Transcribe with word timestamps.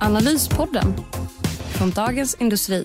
Analyspodden 0.00 0.94
från 1.78 1.90
Dagens 1.90 2.36
Industri. 2.40 2.84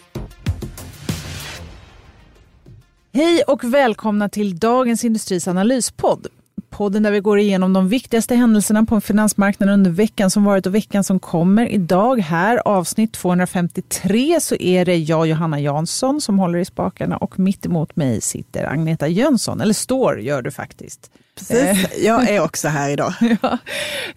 Hej 3.11 3.43
och 3.47 3.63
välkomna 3.63 4.29
till 4.29 4.57
Dagens 4.57 5.03
Industris 5.03 5.47
analyspodd. 5.47 6.27
Podden 6.73 7.03
där 7.03 7.11
vi 7.11 7.19
går 7.19 7.39
igenom 7.39 7.73
de 7.73 7.87
viktigaste 7.87 8.35
händelserna 8.35 8.85
på 8.85 9.01
finansmarknaden 9.01 9.73
under 9.73 9.91
veckan 9.91 10.31
som 10.31 10.43
varit 10.43 10.65
och 10.65 10.75
veckan 10.75 11.03
som 11.03 11.19
kommer. 11.19 11.67
Idag 11.67 12.19
här, 12.19 12.61
avsnitt 12.65 13.13
253, 13.13 14.39
så 14.41 14.55
är 14.55 14.85
det 14.85 14.95
jag, 14.95 15.27
Johanna 15.27 15.59
Jansson, 15.59 16.21
som 16.21 16.39
håller 16.39 16.59
i 16.59 16.65
spakarna 16.65 17.17
och 17.17 17.39
mitt 17.39 17.65
emot 17.65 17.95
mig 17.95 18.21
sitter 18.21 18.63
Agneta 18.63 19.07
Jönsson, 19.07 19.61
eller 19.61 19.73
står 19.73 20.19
gör 20.19 20.41
du 20.41 20.51
faktiskt. 20.51 21.11
Precis, 21.37 21.87
jag 22.03 22.29
är 22.29 22.43
också 22.43 22.67
här 22.67 22.89
idag. 22.89 23.13
ja. 23.41 23.57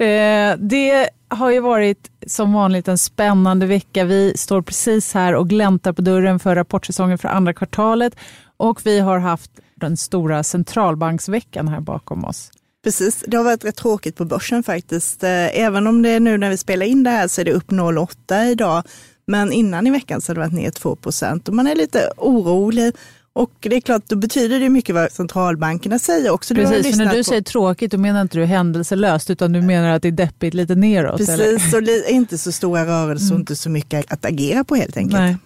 Eh, 0.04 0.56
det 0.58 1.08
har 1.28 1.50
ju 1.50 1.60
varit 1.60 2.10
som 2.26 2.52
vanligt 2.52 2.88
en 2.88 2.98
spännande 2.98 3.66
vecka. 3.66 4.04
Vi 4.04 4.32
står 4.36 4.62
precis 4.62 5.14
här 5.14 5.34
och 5.34 5.48
gläntar 5.48 5.92
på 5.92 6.02
dörren 6.02 6.38
för 6.38 6.54
rapportsäsongen 6.54 7.18
för 7.18 7.28
andra 7.28 7.54
kvartalet 7.54 8.16
och 8.56 8.86
vi 8.86 9.00
har 9.00 9.18
haft 9.18 9.50
den 9.80 9.96
stora 9.96 10.42
centralbanksveckan 10.42 11.68
här 11.68 11.80
bakom 11.80 12.24
oss. 12.24 12.50
Precis, 12.84 13.24
det 13.26 13.36
har 13.36 13.44
varit 13.44 13.64
rätt 13.64 13.76
tråkigt 13.76 14.16
på 14.16 14.24
börsen 14.24 14.62
faktiskt. 14.62 15.22
Eh, 15.22 15.60
även 15.60 15.86
om 15.86 16.02
det 16.02 16.10
är 16.10 16.20
nu 16.20 16.38
när 16.38 16.50
vi 16.50 16.56
spelar 16.56 16.86
in 16.86 17.02
det 17.02 17.10
här 17.10 17.28
så 17.28 17.40
är 17.40 17.44
det 17.44 17.52
upp 17.52 17.70
0,8 17.70 18.44
idag. 18.44 18.82
Men 19.26 19.52
innan 19.52 19.86
i 19.86 19.90
veckan 19.90 20.20
så 20.20 20.30
har 20.30 20.34
det 20.34 20.40
varit 20.40 20.52
ner 20.52 20.70
2 20.70 20.96
procent 20.96 21.48
och 21.48 21.54
man 21.54 21.66
är 21.66 21.74
lite 21.74 22.10
orolig. 22.16 22.94
Och 23.32 23.52
det 23.60 23.76
är 23.76 23.80
klart, 23.80 24.02
då 24.06 24.16
betyder 24.16 24.60
det 24.60 24.68
mycket 24.68 24.94
vad 24.94 25.12
centralbankerna 25.12 25.98
säger 25.98 26.30
också. 26.30 26.54
Precis, 26.54 26.96
för 26.96 27.04
när 27.04 27.12
du 27.12 27.20
på... 27.20 27.24
säger 27.24 27.42
tråkigt, 27.42 27.92
då 27.92 27.98
menar 27.98 28.22
inte 28.22 28.38
du 28.38 28.44
händelselöst, 28.44 29.30
utan 29.30 29.52
du 29.52 29.62
menar 29.62 29.90
att 29.90 30.02
det 30.02 30.08
är 30.08 30.12
deppigt 30.12 30.54
lite 30.54 30.74
neråt? 30.74 31.16
Precis, 31.16 31.74
eller? 31.74 32.04
och 32.04 32.10
inte 32.10 32.38
så 32.38 32.52
stora 32.52 32.86
rörelser 32.86 33.26
och 33.26 33.30
mm. 33.30 33.40
inte 33.40 33.56
så 33.56 33.70
mycket 33.70 34.12
att 34.12 34.24
agera 34.24 34.64
på 34.64 34.74
helt 34.74 34.96
enkelt. 34.96 35.20
Nej. 35.20 35.36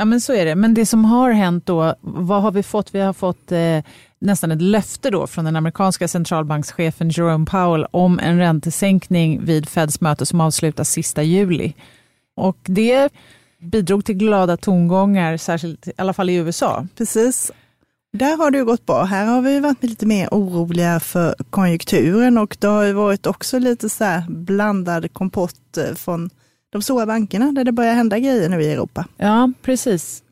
Ja 0.00 0.04
men 0.04 0.20
så 0.20 0.32
är 0.32 0.44
det. 0.44 0.54
Men 0.54 0.74
det 0.74 0.86
som 0.86 1.04
har 1.04 1.30
hänt 1.30 1.66
då, 1.66 1.94
vad 2.00 2.42
har 2.42 2.52
vi 2.52 2.62
fått? 2.62 2.94
Vi 2.94 3.00
har 3.00 3.12
fått 3.12 3.52
eh, 3.52 3.78
nästan 4.18 4.52
ett 4.52 4.62
löfte 4.62 5.10
då 5.10 5.26
från 5.26 5.44
den 5.44 5.56
amerikanska 5.56 6.08
centralbankschefen 6.08 7.10
Jerome 7.10 7.46
Powell 7.46 7.86
om 7.90 8.18
en 8.18 8.38
räntesänkning 8.38 9.44
vid 9.44 9.68
Feds 9.68 10.00
möte 10.00 10.26
som 10.26 10.40
avslutas 10.40 10.90
sista 10.90 11.22
juli. 11.22 11.74
Och 12.36 12.56
det 12.62 13.12
bidrog 13.58 14.04
till 14.04 14.14
glada 14.14 14.56
tongångar, 14.56 15.36
särskilt 15.36 15.88
i 15.88 15.92
alla 15.96 16.12
fall 16.12 16.30
i 16.30 16.34
USA. 16.34 16.86
Precis. 16.96 17.52
Där 18.12 18.36
har 18.36 18.50
det 18.50 18.58
ju 18.58 18.64
gått 18.64 18.86
bra. 18.86 19.04
Här 19.04 19.26
har 19.26 19.42
vi 19.42 19.60
varit 19.60 19.82
lite 19.82 20.06
mer 20.06 20.28
oroliga 20.30 21.00
för 21.00 21.34
konjunkturen 21.50 22.38
och 22.38 22.56
det 22.60 22.66
har 22.66 22.84
ju 22.84 22.92
varit 22.92 23.26
också 23.26 23.58
lite 23.58 23.88
så 23.88 24.22
blandad 24.28 25.12
kompott 25.12 25.76
eh, 25.76 25.94
från 25.94 26.30
de 26.70 26.82
stora 26.82 27.06
bankerna 27.06 27.52
där 27.52 27.64
det 27.64 27.72
börjar 27.72 27.94
hända 27.94 28.18
grejer 28.18 28.48
nu 28.48 28.62
i 28.62 28.72
Europa. 28.72 29.06
Ja, 29.16 29.52
precis. 29.62 30.22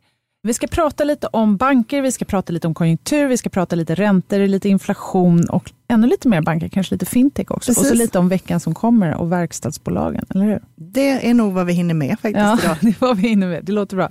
Vi 0.43 0.55
ska 0.55 0.67
prata 0.67 1.05
lite 1.05 1.27
om 1.27 1.57
banker, 1.57 2.03
vi 2.03 2.13
ska 2.13 2.25
prata 2.25 2.53
lite 2.53 2.67
om 2.67 2.75
konjunktur, 2.75 3.27
vi 3.27 3.37
ska 3.37 3.51
prata 3.51 3.77
lite 3.77 3.95
räntor, 3.95 4.47
lite 4.47 4.69
inflation 4.69 5.49
och 5.49 5.73
ännu 5.89 6.07
lite 6.07 6.29
mer 6.29 6.41
banker, 6.41 6.69
kanske 6.69 6.95
lite 6.95 7.07
fintech 7.07 7.51
också. 7.51 7.71
Precis. 7.71 7.83
Och 7.83 7.89
så 7.89 7.95
lite 7.95 8.19
om 8.19 8.29
veckan 8.29 8.61
som 8.61 8.75
kommer 8.75 9.15
och 9.15 9.33
verkstadsbolagen, 9.33 10.25
eller 10.31 10.45
hur? 10.45 10.61
Det 10.77 11.29
är 11.29 11.35
nog 11.35 11.53
vad 11.53 11.67
vi 11.67 11.73
hinner 11.73 11.95
med 11.95 12.11
faktiskt 12.21 12.37
ja, 12.37 12.59
idag. 12.63 12.77
det 12.81 12.89
är 12.89 12.95
vad 12.99 13.17
vi 13.17 13.29
hinner 13.29 13.47
med. 13.49 13.65
Det 13.65 13.73
låter 13.73 13.97
bra. 13.97 14.11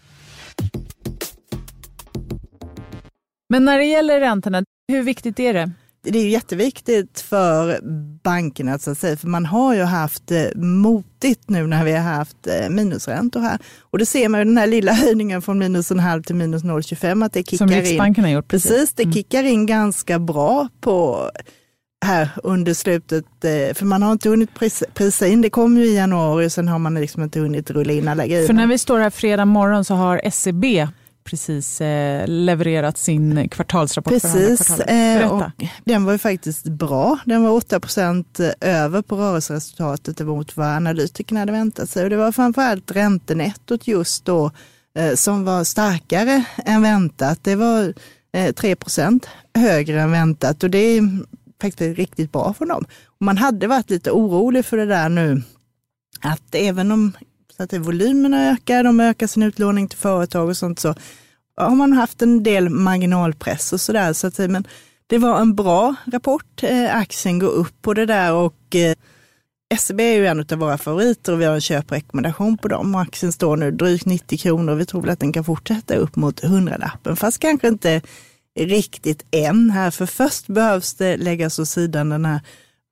Men 3.49 3.65
när 3.65 3.77
det 3.77 3.85
gäller 3.85 4.19
räntorna, 4.19 4.63
hur 4.87 5.03
viktigt 5.03 5.39
är 5.39 5.53
det? 5.53 5.71
Det 6.03 6.19
är 6.19 6.29
jätteviktigt 6.29 7.19
för 7.19 7.79
bankerna, 8.23 8.79
så 8.79 8.91
att 8.91 8.97
säga, 8.97 9.17
för 9.17 9.27
man 9.27 9.45
har 9.45 9.75
ju 9.75 9.83
haft 9.83 10.31
eh, 10.31 10.45
motigt 10.55 11.49
nu 11.49 11.67
när 11.67 11.83
vi 11.83 11.91
har 11.91 11.99
haft 11.99 12.47
eh, 12.47 12.69
minusräntor 12.69 13.39
här. 13.39 13.59
Och 13.79 13.97
det 13.97 14.05
ser 14.05 14.29
man 14.29 14.39
ju 14.39 14.45
den 14.45 14.57
här 14.57 14.67
lilla 14.67 14.93
höjningen 14.93 15.41
från 15.41 15.59
minus 15.59 15.91
en 15.91 15.99
halv 15.99 16.23
till 16.23 16.35
minus 16.35 16.63
0,25 16.63 17.25
att 17.25 17.33
det 17.33 17.43
kickar 17.43 17.57
Som 17.57 17.67
Riksbanken 17.67 18.25
in. 18.25 18.29
har 18.29 18.35
gjort. 18.35 18.47
Precis, 18.47 18.71
precis 18.71 18.93
det 18.93 19.03
mm. 19.03 19.13
kickar 19.13 19.43
in 19.43 19.65
ganska 19.65 20.19
bra 20.19 20.67
på 20.81 21.31
här 22.05 22.29
under 22.43 22.73
slutet, 22.73 23.25
eh, 23.25 23.73
för 23.73 23.85
man 23.85 24.03
har 24.03 24.11
inte 24.11 24.29
hunnit 24.29 24.49
prisa 24.93 25.27
in, 25.27 25.41
det 25.41 25.49
kommer 25.49 25.81
ju 25.81 25.87
i 25.87 25.95
januari, 25.95 26.49
sen 26.49 26.67
har 26.67 26.79
man 26.79 26.93
liksom 26.93 27.23
inte 27.23 27.39
hunnit 27.39 27.71
rulla 27.71 27.93
in 27.93 28.07
alla 28.07 28.27
grejer. 28.27 28.47
För 28.47 28.53
när 28.53 28.67
vi 28.67 28.77
står 28.77 28.99
här 28.99 29.09
fredag 29.09 29.45
morgon 29.45 29.85
så 29.85 29.93
har 29.95 30.29
SEB 30.31 30.65
precis 31.27 31.81
eh, 31.81 32.27
levererat 32.27 32.97
sin 32.97 33.49
kvartalsrapport 33.49 34.13
precis, 34.13 34.67
för 34.67 34.73
andra 34.73 35.21
eh, 35.21 35.31
och 35.31 35.43
Den 35.85 36.05
var 36.05 36.11
ju 36.11 36.17
faktiskt 36.17 36.63
bra. 36.65 37.19
Den 37.25 37.43
var 37.43 37.51
8 37.51 37.79
procent 37.79 38.39
eh, 38.39 38.51
över 38.61 39.01
på 39.01 39.15
rörelseresultatet 39.15 40.19
mot 40.19 40.57
vad 40.57 40.67
analytikerna 40.67 41.39
hade 41.39 41.51
väntat 41.51 41.89
sig. 41.89 42.03
Och 42.03 42.09
det 42.09 42.17
var 42.17 42.31
framförallt 42.31 42.91
räntenettot 42.91 43.87
just 43.87 44.25
då 44.25 44.51
eh, 44.97 45.13
som 45.13 45.43
var 45.45 45.63
starkare 45.63 46.43
än 46.65 46.81
väntat. 46.81 47.39
Det 47.43 47.55
var 47.55 47.93
eh, 48.33 48.53
3 48.53 48.75
procent 48.75 49.27
högre 49.53 50.01
än 50.01 50.11
väntat 50.11 50.63
och 50.63 50.69
det 50.69 50.77
är 50.77 51.03
faktiskt 51.61 51.97
riktigt 51.97 52.31
bra 52.31 52.53
för 52.53 52.65
dem. 52.65 52.85
Och 53.05 53.25
man 53.25 53.37
hade 53.37 53.67
varit 53.67 53.89
lite 53.89 54.11
orolig 54.11 54.65
för 54.65 54.77
det 54.77 54.85
där 54.85 55.09
nu, 55.09 55.41
att 56.21 56.55
även 56.55 56.91
om 56.91 57.11
så 57.57 57.63
att 57.63 57.73
volymerna 57.73 58.51
ökar, 58.51 58.83
de 58.83 58.99
ökar 58.99 59.27
sin 59.27 59.43
utlåning 59.43 59.87
till 59.87 59.99
företag 59.99 60.49
och 60.49 60.57
sånt 60.57 60.79
så 60.79 60.95
har 61.57 61.75
man 61.75 61.93
haft 61.93 62.21
en 62.21 62.43
del 62.43 62.69
marginalpress 62.69 63.73
och 63.73 63.81
sådär. 63.81 64.13
Så 64.13 64.27
att, 64.27 64.39
eh, 64.39 64.47
men 64.47 64.67
det 65.07 65.17
var 65.17 65.41
en 65.41 65.55
bra 65.55 65.95
rapport. 66.05 66.63
Eh, 66.63 66.95
aktien 66.95 67.39
går 67.39 67.49
upp 67.49 67.81
på 67.81 67.93
det 67.93 68.05
där 68.05 68.33
och 68.33 68.75
eh, 68.75 68.95
SEB 69.77 69.99
är 69.99 70.13
ju 70.13 70.27
en 70.27 70.39
av 70.39 70.57
våra 70.57 70.77
favoriter 70.77 71.33
och 71.33 71.41
vi 71.41 71.45
har 71.45 71.55
en 71.55 71.61
köprekommendation 71.61 72.57
på 72.57 72.67
dem. 72.67 72.95
Och 72.95 73.01
aktien 73.01 73.31
står 73.31 73.57
nu 73.57 73.71
drygt 73.71 74.05
90 74.05 74.37
kronor 74.37 74.73
och 74.73 74.79
vi 74.79 74.85
tror 74.85 75.01
väl 75.01 75.09
att 75.09 75.19
den 75.19 75.33
kan 75.33 75.43
fortsätta 75.43 75.95
upp 75.95 76.15
mot 76.15 76.43
100-lappen. 76.43 77.15
Fast 77.15 77.39
kanske 77.39 77.67
inte 77.67 78.01
riktigt 78.59 79.25
än 79.31 79.69
här, 79.69 79.91
för 79.91 80.05
först 80.05 80.47
behövs 80.47 80.93
det 80.93 81.17
läggas 81.17 81.59
åt 81.59 81.67
sidan 81.67 82.09
den 82.09 82.25
här 82.25 82.41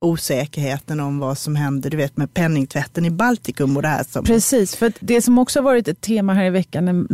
osäkerheten 0.02 1.00
om 1.00 1.20
vad 1.20 1.38
som 1.38 1.56
händer, 1.56 1.90
du 1.90 1.98
vet 1.98 2.18
med 2.18 2.34
penningtvätten 2.34 3.06
i 3.06 3.10
Baltikum 3.10 3.76
och 3.76 3.82
det 3.82 3.88
här. 3.88 4.04
Som... 4.04 4.26
Precis, 4.26 4.76
för 4.76 4.94
det 5.00 5.22
som 5.22 5.38
också 5.38 5.62
varit 5.62 5.88
ett 5.88 6.02
tema 6.02 6.34
här 6.34 6.46
i 6.46 6.50
veckan, 6.50 7.08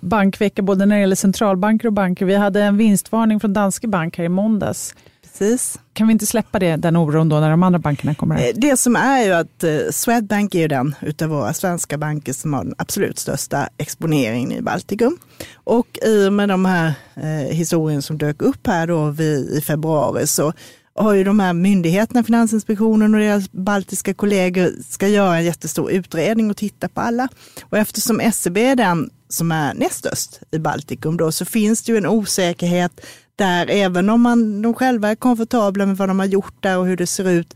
bankvecka 0.00 0.62
både 0.62 0.86
när 0.86 0.96
det 0.96 1.00
gäller 1.00 1.16
centralbanker 1.16 1.86
och 1.86 1.92
banker. 1.92 2.26
Vi 2.26 2.34
hade 2.34 2.62
en 2.62 2.76
vinstvarning 2.76 3.40
från 3.40 3.52
Danske 3.52 3.88
Bank 3.88 4.18
här 4.18 4.24
i 4.24 4.28
måndags. 4.28 4.94
Precis. 5.22 5.80
Kan 5.92 6.06
vi 6.06 6.12
inte 6.12 6.26
släppa 6.26 6.58
det, 6.58 6.76
den 6.76 6.96
oron 6.96 7.28
då 7.28 7.40
när 7.40 7.50
de 7.50 7.62
andra 7.62 7.78
bankerna 7.78 8.14
kommer? 8.14 8.34
Här? 8.34 8.48
Eh, 8.48 8.52
det 8.56 8.76
som 8.76 8.96
är 8.96 9.24
ju 9.24 9.32
att 9.32 9.64
eh, 9.64 9.78
Swedbank 9.90 10.54
är 10.54 10.58
ju 10.58 10.68
den 10.68 10.94
utav 11.00 11.28
våra 11.28 11.54
svenska 11.54 11.98
banker 11.98 12.32
som 12.32 12.52
har 12.52 12.64
den 12.64 12.74
absolut 12.78 13.18
största 13.18 13.68
exponeringen 13.78 14.52
i 14.52 14.62
Baltikum. 14.62 15.18
Och 15.54 15.98
i 16.02 16.28
och 16.28 16.32
med 16.32 16.48
de 16.48 16.64
här 16.64 16.94
eh, 17.14 17.54
historien 17.56 18.02
som 18.02 18.18
dök 18.18 18.42
upp 18.42 18.66
här 18.66 18.86
då 18.86 19.10
vid, 19.10 19.50
i 19.50 19.60
februari 19.60 20.26
så 20.26 20.52
har 20.94 21.14
ju 21.14 21.24
de 21.24 21.40
här 21.40 21.52
myndigheterna, 21.52 22.24
Finansinspektionen 22.24 23.14
och 23.14 23.20
deras 23.20 23.52
baltiska 23.52 24.14
kollegor, 24.14 24.72
ska 24.88 25.08
göra 25.08 25.36
en 25.36 25.44
jättestor 25.44 25.90
utredning 25.90 26.50
och 26.50 26.56
titta 26.56 26.88
på 26.88 27.00
alla. 27.00 27.28
Och 27.62 27.78
eftersom 27.78 28.32
SEB 28.32 28.56
är 28.56 28.76
den 28.76 29.10
som 29.28 29.52
är 29.52 29.74
näst 29.74 29.98
störst 29.98 30.40
i 30.50 30.58
Baltikum 30.58 31.16
då, 31.16 31.32
så 31.32 31.44
finns 31.44 31.82
det 31.82 31.92
ju 31.92 31.98
en 31.98 32.06
osäkerhet 32.06 33.00
där, 33.36 33.66
även 33.70 34.10
om 34.10 34.20
man, 34.20 34.62
de 34.62 34.74
själva 34.74 35.08
är 35.08 35.14
komfortabla 35.14 35.86
med 35.86 35.96
vad 35.96 36.08
de 36.08 36.18
har 36.18 36.26
gjort 36.26 36.62
där 36.62 36.78
och 36.78 36.86
hur 36.86 36.96
det 36.96 37.06
ser 37.06 37.28
ut, 37.28 37.54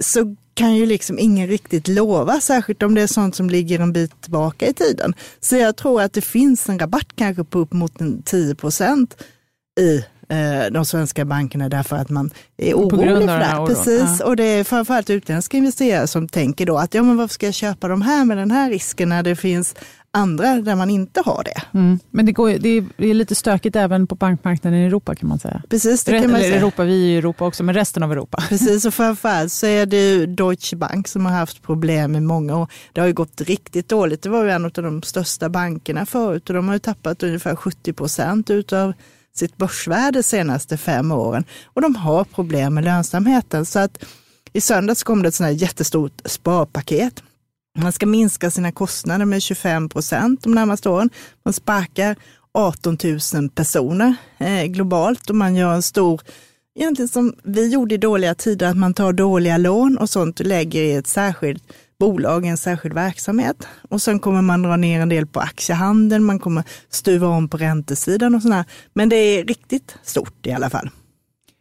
så 0.00 0.36
kan 0.54 0.74
ju 0.74 0.86
liksom 0.86 1.18
ingen 1.18 1.48
riktigt 1.48 1.88
lova, 1.88 2.40
särskilt 2.40 2.82
om 2.82 2.94
det 2.94 3.02
är 3.02 3.06
sånt 3.06 3.36
som 3.36 3.50
ligger 3.50 3.80
en 3.80 3.92
bit 3.92 4.20
tillbaka 4.20 4.66
i 4.66 4.74
tiden. 4.74 5.14
Så 5.40 5.56
jag 5.56 5.76
tror 5.76 6.02
att 6.02 6.12
det 6.12 6.20
finns 6.20 6.68
en 6.68 6.78
rabatt 6.78 7.08
kanske 7.14 7.44
på 7.44 7.58
upp 7.58 7.72
mot 7.72 7.92
10 8.24 8.54
procent 8.54 9.22
i 9.80 10.04
de 10.70 10.84
svenska 10.84 11.24
bankerna 11.24 11.68
därför 11.68 11.96
att 11.96 12.10
man 12.10 12.30
är 12.56 12.74
orolig 12.74 13.28
för 13.28 13.38
det. 13.38 13.44
Här. 13.44 13.66
Precis, 13.66 14.16
ja. 14.20 14.26
och 14.26 14.36
det 14.36 14.44
är 14.44 14.64
framförallt 14.64 15.10
utländska 15.10 15.56
investerare 15.56 16.06
som 16.06 16.28
tänker 16.28 16.66
då 16.66 16.78
att 16.78 16.94
ja, 16.94 17.02
men 17.02 17.16
varför 17.16 17.34
ska 17.34 17.46
jag 17.46 17.54
köpa 17.54 17.88
de 17.88 18.02
här 18.02 18.24
med 18.24 18.36
den 18.36 18.50
här 18.50 18.70
risken 18.70 19.08
när 19.08 19.22
det 19.22 19.36
finns 19.36 19.74
andra 20.12 20.54
där 20.54 20.74
man 20.74 20.90
inte 20.90 21.22
har 21.24 21.44
det. 21.44 21.78
Mm. 21.78 21.98
Men 22.10 22.26
det, 22.26 22.32
går, 22.32 22.50
det, 22.50 22.68
är, 22.78 23.14
lite 23.14 23.34
stökigt 23.34 23.76
även 23.76 24.06
på 24.06 24.14
bankmarknaden 24.14 24.78
i 24.78 24.86
Europa 24.86 25.14
kan 25.14 25.28
man 25.28 25.38
säga. 25.38 25.62
Precis, 25.68 26.04
det 26.04 26.20
kan 26.20 26.30
man 26.30 26.40
säga. 26.40 26.56
Europa, 26.56 26.84
vi 26.84 26.92
är 26.92 27.14
i 27.14 27.16
Europa 27.16 27.46
också, 27.46 27.62
men 27.62 27.74
resten 27.74 28.02
av 28.02 28.12
Europa. 28.12 28.44
Precis, 28.48 28.84
och 28.84 28.94
framförallt 28.94 29.52
så 29.52 29.66
är 29.66 29.86
det 29.86 30.26
Deutsche 30.26 30.76
Bank 30.76 31.08
som 31.08 31.26
har 31.26 31.32
haft 31.32 31.62
problem 31.62 32.16
i 32.16 32.20
många 32.20 32.56
år. 32.56 32.68
Det 32.92 33.00
har 33.00 33.08
ju 33.08 33.14
gått 33.14 33.40
riktigt 33.40 33.88
dåligt. 33.88 34.22
Det 34.22 34.28
var 34.28 34.44
ju 34.44 34.50
en 34.50 34.64
av 34.64 34.70
de 34.70 35.02
största 35.02 35.48
bankerna 35.48 36.06
förut 36.06 36.48
och 36.48 36.54
de 36.54 36.68
har 36.68 36.74
ju 36.74 36.78
tappat 36.78 37.22
ungefär 37.22 37.56
70 37.56 37.92
procent 37.92 38.50
utav 38.50 38.92
sitt 39.34 39.56
börsvärde 39.56 40.18
de 40.18 40.22
senaste 40.22 40.76
fem 40.76 41.12
åren. 41.12 41.44
Och 41.64 41.82
de 41.82 41.96
har 41.96 42.24
problem 42.24 42.74
med 42.74 42.84
lönsamheten. 42.84 43.66
Så 43.66 43.78
att 43.78 44.04
i 44.52 44.60
söndags 44.60 45.02
kom 45.02 45.22
det 45.22 45.28
ett 45.28 45.34
sånt 45.34 45.46
här 45.46 45.54
jättestort 45.54 46.20
sparpaket 46.24 47.22
man 47.78 47.92
ska 47.92 48.06
minska 48.06 48.50
sina 48.50 48.72
kostnader 48.72 49.24
med 49.24 49.42
25 49.42 49.88
procent 49.88 50.42
de 50.42 50.54
närmaste 50.54 50.88
åren. 50.88 51.10
Man 51.44 51.52
sparkar 51.52 52.16
18 52.54 52.98
000 53.34 53.48
personer 53.48 54.14
eh, 54.38 54.64
globalt 54.64 55.30
och 55.30 55.36
man 55.36 55.56
gör 55.56 55.74
en 55.74 55.82
stor, 55.82 56.20
egentligen 56.78 57.08
som 57.08 57.34
vi 57.44 57.68
gjorde 57.68 57.94
i 57.94 57.98
dåliga 57.98 58.34
tider, 58.34 58.66
att 58.66 58.76
man 58.76 58.94
tar 58.94 59.12
dåliga 59.12 59.58
lån 59.58 59.98
och 59.98 60.10
sånt 60.10 60.40
och 60.40 60.46
lägger 60.46 60.82
i 60.82 60.92
ett 60.92 61.06
särskilt 61.06 61.72
bolag, 62.02 62.46
en 62.46 62.56
särskild 62.56 62.94
verksamhet. 62.94 63.68
Och 63.90 64.02
sen 64.02 64.18
kommer 64.18 64.42
man 64.42 64.62
dra 64.62 64.76
ner 64.76 65.00
en 65.00 65.08
del 65.08 65.26
på 65.26 65.40
aktiehandeln, 65.40 66.24
man 66.24 66.38
kommer 66.38 66.64
stuva 66.90 67.26
om 67.26 67.48
på 67.48 67.56
räntesidan 67.56 68.34
och 68.34 68.42
sådär. 68.42 68.64
Men 68.92 69.08
det 69.08 69.16
är 69.16 69.44
riktigt 69.44 69.96
stort 70.02 70.46
i 70.46 70.52
alla 70.52 70.70
fall. 70.70 70.90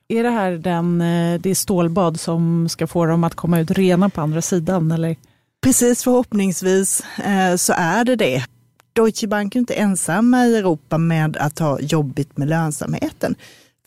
Är 0.07 0.23
det 0.23 0.29
här 0.29 0.51
den, 0.51 1.01
eh, 1.01 1.41
det 1.41 1.55
stålbad 1.55 2.19
som 2.19 2.69
ska 2.69 2.87
få 2.87 3.05
dem 3.05 3.23
att 3.23 3.35
komma 3.35 3.59
ut 3.59 3.71
rena 3.71 4.09
på 4.09 4.21
andra 4.21 4.41
sidan? 4.41 4.91
Eller? 4.91 5.15
Precis, 5.63 6.03
förhoppningsvis 6.03 7.03
eh, 7.25 7.55
så 7.55 7.73
är 7.77 8.05
det 8.05 8.15
det. 8.15 8.45
Deutsche 8.93 9.27
Bank 9.27 9.55
är 9.55 9.59
inte 9.59 9.73
ensamma 9.73 10.45
i 10.45 10.57
Europa 10.57 10.97
med 10.97 11.37
att 11.37 11.59
ha 11.59 11.79
jobbigt 11.79 12.37
med 12.37 12.47
lönsamheten. 12.47 13.35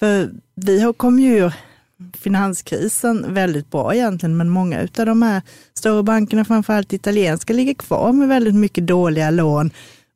För 0.00 0.30
vi 0.54 0.80
har 0.80 0.92
kommit 0.92 1.24
ur 1.24 1.52
finanskrisen 2.25 3.35
väldigt 3.35 3.71
bra 3.71 3.94
egentligen, 3.94 4.37
men 4.37 4.49
många 4.49 4.81
av 4.99 5.06
de 5.06 5.23
här 5.23 5.43
större 5.75 6.03
bankerna, 6.03 6.44
framförallt 6.44 6.93
italienska, 6.93 7.53
ligger 7.53 7.75
kvar 7.75 8.12
med 8.12 8.29
väldigt 8.29 8.55
mycket 8.55 8.87
dåliga 8.87 9.31
lån. 9.31 9.71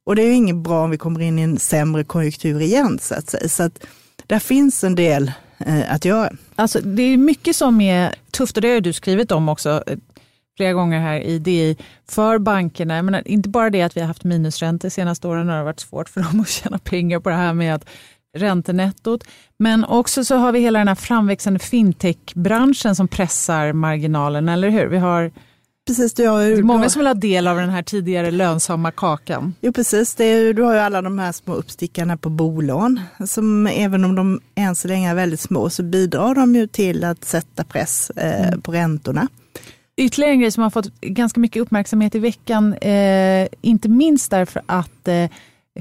Och 0.06 0.16
det 0.16 0.22
är 0.22 0.26
ju 0.26 0.34
inget 0.34 0.56
bra 0.56 0.84
om 0.84 0.90
vi 0.90 0.98
kommer 0.98 1.20
in 1.20 1.38
i 1.38 1.42
en 1.42 1.58
sämre 1.58 2.04
konjunktur 2.04 2.60
igen 2.60 2.98
så 3.02 3.14
att 3.14 3.30
säga. 3.30 3.48
Så 3.48 3.62
att 3.62 3.86
där 4.26 4.38
finns 4.38 4.84
en 4.84 4.94
del 4.94 5.32
eh, 5.58 5.92
att 5.94 6.04
göra. 6.04 6.32
Alltså, 6.54 6.80
det 6.80 7.02
är 7.02 7.16
mycket 7.16 7.56
som 7.56 7.80
är 7.80 8.14
tufft 8.30 8.56
och 8.56 8.62
det 8.62 8.74
har 8.74 8.80
du 8.80 8.92
skrivit 8.92 9.32
om 9.32 9.48
också 9.48 9.82
eh, 9.86 9.98
flera 10.56 10.72
gånger 10.72 11.00
här 11.00 11.20
i 11.20 11.38
DI 11.38 11.76
för 12.08 12.38
bankerna. 12.38 12.96
Jag 12.96 13.04
menar, 13.04 13.28
inte 13.28 13.48
bara 13.48 13.70
det 13.70 13.82
att 13.82 13.96
vi 13.96 14.00
har 14.00 14.08
haft 14.08 14.24
minusräntor 14.24 14.88
de 14.88 14.90
senaste 14.90 15.28
åren, 15.28 15.48
har 15.48 15.56
det 15.56 15.64
varit 15.64 15.80
svårt 15.80 16.08
för 16.08 16.20
dem 16.20 16.40
att 16.40 16.48
tjäna 16.48 16.78
pengar 16.78 17.20
på 17.20 17.28
det 17.28 17.36
här 17.36 17.54
med 17.54 17.74
att 17.74 17.88
räntenettot. 18.36 19.24
Men 19.58 19.84
också 19.84 20.24
så 20.24 20.36
har 20.36 20.52
vi 20.52 20.60
hela 20.60 20.78
den 20.78 20.88
här 20.88 20.94
framväxande 20.94 21.58
fintechbranschen 21.58 22.96
som 22.96 23.08
pressar 23.08 23.72
marginalen, 23.72 24.48
eller 24.48 24.70
hur? 24.70 24.86
Vi 24.86 24.98
har 24.98 25.32
Precis, 25.88 26.14
du 26.14 26.28
har 26.28 26.42
ju, 26.42 26.62
många 26.62 26.88
som 26.88 27.00
vill 27.00 27.06
ha 27.06 27.14
del 27.14 27.48
av 27.48 27.56
den 27.56 27.70
här 27.70 27.82
tidigare 27.82 28.30
lönsamma 28.30 28.90
kakan. 28.90 29.54
Jo 29.60 29.72
precis, 29.72 30.14
det 30.14 30.24
är, 30.24 30.54
du 30.54 30.62
har 30.62 30.74
ju 30.74 30.78
alla 30.78 31.02
de 31.02 31.18
här 31.18 31.32
små 31.32 31.54
uppstickarna 31.54 32.16
på 32.16 32.30
bolån 32.30 33.00
som 33.26 33.66
även 33.66 34.04
om 34.04 34.14
de 34.14 34.40
än 34.54 34.74
så 34.74 34.88
länge 34.88 35.10
är 35.10 35.14
väldigt 35.14 35.40
små 35.40 35.70
så 35.70 35.82
bidrar 35.82 36.34
de 36.34 36.54
ju 36.54 36.66
till 36.66 37.04
att 37.04 37.24
sätta 37.24 37.64
press 37.64 38.10
eh, 38.10 38.48
mm. 38.48 38.60
på 38.60 38.72
räntorna. 38.72 39.28
Ytterligare 39.96 40.32
en 40.32 40.40
grej 40.40 40.50
som 40.50 40.62
har 40.62 40.70
fått 40.70 41.00
ganska 41.00 41.40
mycket 41.40 41.62
uppmärksamhet 41.62 42.14
i 42.14 42.18
veckan, 42.18 42.74
eh, 42.74 43.48
inte 43.60 43.88
minst 43.88 44.30
därför 44.30 44.62
att 44.66 45.08
eh, 45.08 45.30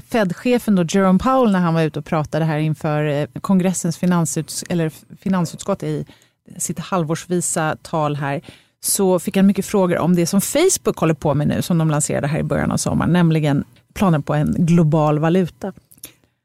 Fed-chefen 0.08 0.74
då, 0.74 0.84
Jerome 0.88 1.18
Powell 1.18 1.52
när 1.52 1.58
han 1.60 1.74
var 1.74 1.82
ute 1.82 1.98
och 1.98 2.04
pratade 2.04 2.44
här 2.44 2.58
inför 2.58 3.04
eh, 3.04 3.26
kongressens 3.40 3.98
finansuts 3.98 4.64
eller 4.68 4.92
finansutskott 5.20 5.82
i 5.82 6.06
sitt 6.56 6.78
halvårsvisa 6.78 7.76
tal 7.82 8.16
här, 8.16 8.40
så 8.80 9.18
fick 9.18 9.36
han 9.36 9.46
mycket 9.46 9.66
frågor 9.66 9.98
om 9.98 10.16
det 10.16 10.26
som 10.26 10.40
Facebook 10.40 10.98
håller 10.98 11.14
på 11.14 11.34
med 11.34 11.48
nu, 11.48 11.62
som 11.62 11.78
de 11.78 11.90
lanserade 11.90 12.26
här 12.26 12.38
i 12.38 12.42
början 12.42 12.72
av 12.72 12.76
sommaren, 12.76 13.12
nämligen 13.12 13.64
planer 13.94 14.18
på 14.18 14.34
en 14.34 14.54
global 14.58 15.18
valuta. 15.18 15.72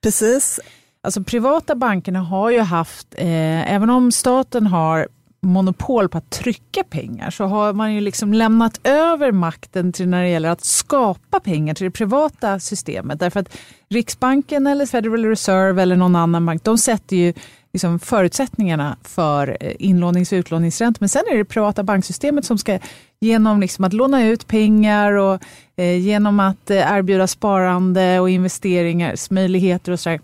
Precis. 0.03 0.59
Alltså 1.01 1.23
privata 1.23 1.75
bankerna 1.75 2.19
har 2.19 2.49
ju 2.49 2.59
haft, 2.59 3.07
eh, 3.17 3.73
även 3.73 3.89
om 3.89 4.11
staten 4.11 4.67
har 4.67 5.07
monopol 5.43 6.09
på 6.09 6.17
att 6.17 6.29
trycka 6.29 6.83
pengar 6.83 7.29
så 7.29 7.45
har 7.45 7.73
man 7.73 7.93
ju 7.93 8.01
liksom 8.01 8.33
lämnat 8.33 8.79
över 8.83 9.31
makten 9.31 9.91
till 9.91 10.07
när 10.07 10.23
det 10.23 10.29
gäller 10.29 10.49
att 10.49 10.63
skapa 10.63 11.39
pengar 11.39 11.73
till 11.73 11.85
det 11.85 11.91
privata 11.91 12.59
systemet. 12.59 13.19
Därför 13.19 13.39
att 13.39 13.57
Riksbanken 13.89 14.67
eller 14.67 14.85
Federal 14.85 15.25
Reserve 15.25 15.81
eller 15.81 15.95
någon 15.95 16.15
annan 16.15 16.45
bank, 16.45 16.63
de 16.63 16.77
sätter 16.77 17.15
ju 17.15 17.33
liksom 17.73 17.99
förutsättningarna 17.99 18.97
för 19.03 19.57
eh, 19.59 19.73
inlånings 19.79 20.31
och 20.31 20.35
utlåningsräntor. 20.35 20.97
Men 20.99 21.09
sen 21.09 21.23
är 21.27 21.31
det 21.31 21.37
det 21.37 21.45
privata 21.45 21.83
banksystemet 21.83 22.45
som 22.45 22.57
ska 22.57 22.79
genom 23.19 23.61
liksom 23.61 23.85
att 23.85 23.93
låna 23.93 24.25
ut 24.25 24.47
pengar 24.47 25.11
och 25.11 25.41
eh, 25.75 25.97
genom 25.97 26.39
att 26.39 26.69
eh, 26.69 26.97
erbjuda 26.97 27.27
sparande 27.27 28.19
och 28.19 28.29
investeringsmöjligheter 28.29 29.91
och 29.91 29.99
sådär 29.99 30.19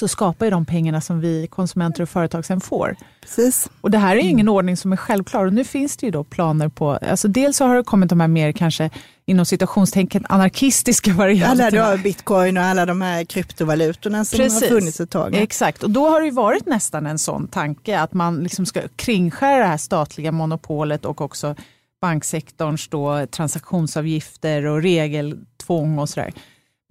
så 0.00 0.08
skapar 0.08 0.46
ju 0.46 0.50
de 0.50 0.66
pengarna 0.66 1.00
som 1.00 1.20
vi 1.20 1.46
konsumenter 1.46 2.02
och 2.02 2.08
företag 2.08 2.44
sen 2.44 2.60
får. 2.60 2.96
Precis. 3.20 3.70
Och 3.80 3.90
det 3.90 3.98
här 3.98 4.16
är 4.16 4.20
ingen 4.20 4.40
mm. 4.40 4.54
ordning 4.54 4.76
som 4.76 4.92
är 4.92 4.96
självklar 4.96 5.46
och 5.46 5.52
nu 5.52 5.64
finns 5.64 5.96
det 5.96 6.06
ju 6.06 6.12
då 6.12 6.24
planer 6.24 6.68
på, 6.68 6.90
alltså 6.90 7.28
dels 7.28 7.56
så 7.56 7.64
har 7.64 7.76
det 7.76 7.84
kommit 7.84 8.10
de 8.10 8.20
här 8.20 8.28
mer 8.28 8.52
kanske 8.52 8.90
inom 9.26 9.46
citationstecken 9.46 10.26
anarkistiska 10.28 11.12
varianterna. 11.14 11.80
Alla 11.82 11.96
då 11.96 12.02
bitcoin 12.02 12.56
och 12.56 12.62
alla 12.62 12.86
de 12.86 13.00
här 13.00 13.24
kryptovalutorna 13.24 14.24
som 14.24 14.36
Precis. 14.36 14.62
har 14.62 14.68
funnits 14.68 15.00
ett 15.00 15.10
tag. 15.10 15.34
Exakt, 15.34 15.82
och 15.82 15.90
då 15.90 16.08
har 16.08 16.20
det 16.20 16.26
ju 16.26 16.32
varit 16.32 16.66
nästan 16.66 17.06
en 17.06 17.18
sån 17.18 17.48
tanke 17.48 18.00
att 18.00 18.12
man 18.12 18.42
liksom 18.42 18.66
ska 18.66 18.80
kringskära 18.96 19.58
det 19.58 19.64
här 19.64 19.76
statliga 19.76 20.32
monopolet 20.32 21.04
och 21.04 21.20
också 21.20 21.54
banksektorns 22.00 22.88
då 22.88 23.26
transaktionsavgifter 23.26 24.66
och 24.66 24.82
regeltvång 24.82 25.98
och 25.98 26.08
sådär. 26.08 26.32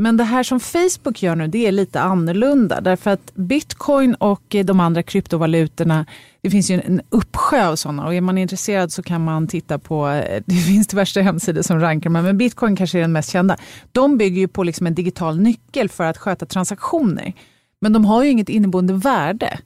Men 0.02 0.18
det 0.18 0.24
här 0.24 0.44
som 0.44 0.60
Facebook 0.60 1.24
gör 1.24 1.36
nu, 1.36 1.48
det 1.48 1.68
är 1.68 1.72
lite 1.72 2.02
annorlunda. 2.02 2.82
Därför 2.82 3.12
att 3.12 3.36
bitcoin 3.36 4.16
och 4.16 4.56
eh, 4.56 4.66
de 4.66 4.80
andra 4.80 5.04
kryptovalutorna, 5.04 6.06
det 6.42 6.50
finns 6.50 6.72
ju 6.72 6.82
en 6.82 7.02
uppsjö 7.10 7.68
av 7.68 7.76
sådana. 7.76 8.06
Och 8.06 8.14
är 8.14 8.22
man 8.22 8.38
intresserad 8.38 8.92
så 8.92 9.04
kan 9.04 9.24
man 9.24 9.48
titta 9.48 9.80
på, 9.80 10.10
eh, 10.10 10.42
det 10.46 10.56
finns 10.56 10.88
diverse 10.88 11.22
hemsidor 11.22 11.62
som 11.62 11.80
rankar 11.80 12.10
men 12.10 12.38
bitcoin 12.38 12.76
kanske 12.76 12.98
är 12.98 13.02
den 13.02 13.12
mest 13.12 13.32
kända. 13.32 13.58
De 13.92 14.18
bygger 14.18 14.40
ju 14.42 14.48
på 14.48 14.64
liksom 14.64 14.88
en 14.88 14.96
digital 14.96 15.40
nyckel 15.40 15.90
för 15.90 16.04
att 16.04 16.18
sköta 16.18 16.46
transaktioner. 16.46 17.34
Men 17.82 17.94
de 17.94 18.06
har 18.06 18.24
ju 18.24 18.30
inget 18.30 18.50
inneboende 18.50 18.94
värde 18.94 19.60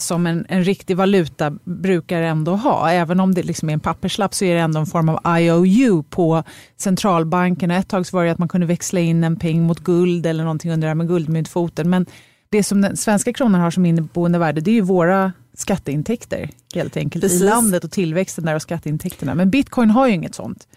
som 0.00 0.26
en, 0.26 0.46
en 0.48 0.64
riktig 0.64 0.96
valuta 0.96 1.50
brukar 1.64 2.22
ändå 2.22 2.56
ha. 2.56 2.90
Även 2.90 3.20
om 3.20 3.34
det 3.34 3.42
liksom 3.42 3.68
är 3.68 3.72
en 3.72 3.80
papperslapp 3.80 4.34
så 4.34 4.44
är 4.44 4.54
det 4.54 4.60
ändå 4.60 4.80
en 4.80 4.86
form 4.86 5.08
av 5.08 5.38
IOU 5.38 6.02
på 6.02 6.42
centralbanken. 6.76 7.70
Ett 7.70 7.88
tag 7.88 8.06
så 8.06 8.16
var 8.16 8.24
det 8.24 8.30
att 8.30 8.38
man 8.38 8.48
kunde 8.48 8.66
växla 8.66 9.00
in 9.00 9.24
en 9.24 9.36
peng 9.36 9.62
mot 9.62 9.78
guld 9.78 10.26
eller 10.26 10.44
någonting 10.44 10.72
under 10.72 10.86
det 10.86 10.90
här 10.90 10.94
med 10.94 11.08
guldmyntfoten. 11.08 11.90
Men 11.90 12.06
det 12.50 12.62
som 12.62 12.80
den 12.80 12.96
svenska 12.96 13.32
kronan 13.32 13.60
har 13.60 13.70
som 13.70 13.86
inneboende 13.86 14.38
värde 14.38 14.60
det 14.60 14.70
är 14.70 14.74
ju 14.74 14.80
våra 14.80 15.32
skatteintäkter 15.54 16.50
helt 16.74 16.96
enkelt 16.96 17.22
Precis. 17.22 17.42
i 17.42 17.44
landet 17.44 17.84
och 17.84 17.90
tillväxten 17.90 18.44
där 18.44 18.54
och 18.54 18.62
skatteintäkterna. 18.62 19.34
Men 19.34 19.50
bitcoin 19.50 19.90
har 19.90 20.06
ju 20.06 20.14
inget 20.14 20.34
sånt. 20.34 20.68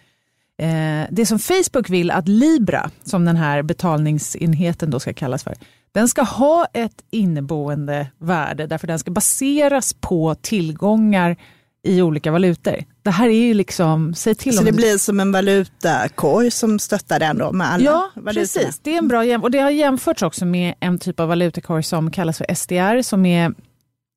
Eh, 0.57 1.07
det 1.11 1.25
som 1.25 1.39
Facebook 1.39 1.89
vill 1.89 2.11
att 2.11 2.27
Libra, 2.27 2.89
som 3.03 3.25
den 3.25 3.35
här 3.35 3.61
betalningsenheten 3.61 4.89
då 4.89 4.99
ska 4.99 5.13
kallas 5.13 5.43
för, 5.43 5.55
den 5.93 6.07
ska 6.07 6.21
ha 6.21 6.65
ett 6.73 7.03
inneboende 7.11 8.07
värde 8.17 8.67
därför 8.67 8.87
den 8.87 8.99
ska 8.99 9.11
baseras 9.11 9.93
på 9.93 10.35
tillgångar 10.35 11.35
i 11.83 12.01
olika 12.01 12.31
valutor. 12.31 12.75
Det 13.03 13.09
här 13.11 13.27
är 13.29 13.45
ju 13.45 13.53
liksom, 13.53 14.13
säg 14.13 14.35
till 14.35 14.57
Så 14.57 14.63
det 14.63 14.71
blir 14.71 14.97
som 14.97 15.19
en 15.19 15.31
valutakorg 15.31 16.51
som 16.51 16.79
stöttar 16.79 17.19
den 17.19 17.37
då 17.37 17.51
med 17.51 17.71
alla 17.71 17.83
Ja, 17.83 18.11
valutorna. 18.15 18.33
precis. 18.33 18.79
Det 18.83 18.93
är 18.93 18.97
en 18.97 19.07
bra 19.07 19.25
jämförelse. 19.25 19.45
Och 19.45 19.51
det 19.51 19.59
har 19.59 19.69
jämförts 19.69 20.21
också 20.21 20.45
med 20.45 20.73
en 20.79 20.99
typ 20.99 21.19
av 21.19 21.27
valutakorg 21.27 21.83
som 21.83 22.11
kallas 22.11 22.37
för 22.37 22.55
SDR 22.55 23.01
som 23.01 23.25
är 23.25 23.53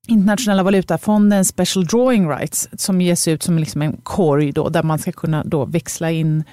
Internationella 0.07 0.63
valutafonden 0.63 1.45
Special 1.45 1.85
Drawing 1.85 2.29
Rights 2.29 2.69
som 2.77 3.01
ges 3.01 3.27
ut 3.27 3.43
som 3.43 3.59
liksom 3.59 3.81
en 3.81 3.97
korg 4.03 4.51
då, 4.51 4.69
där 4.69 4.83
man 4.83 4.99
ska 4.99 5.11
kunna 5.11 5.43
då 5.43 5.65
växla 5.65 6.11
in, 6.11 6.43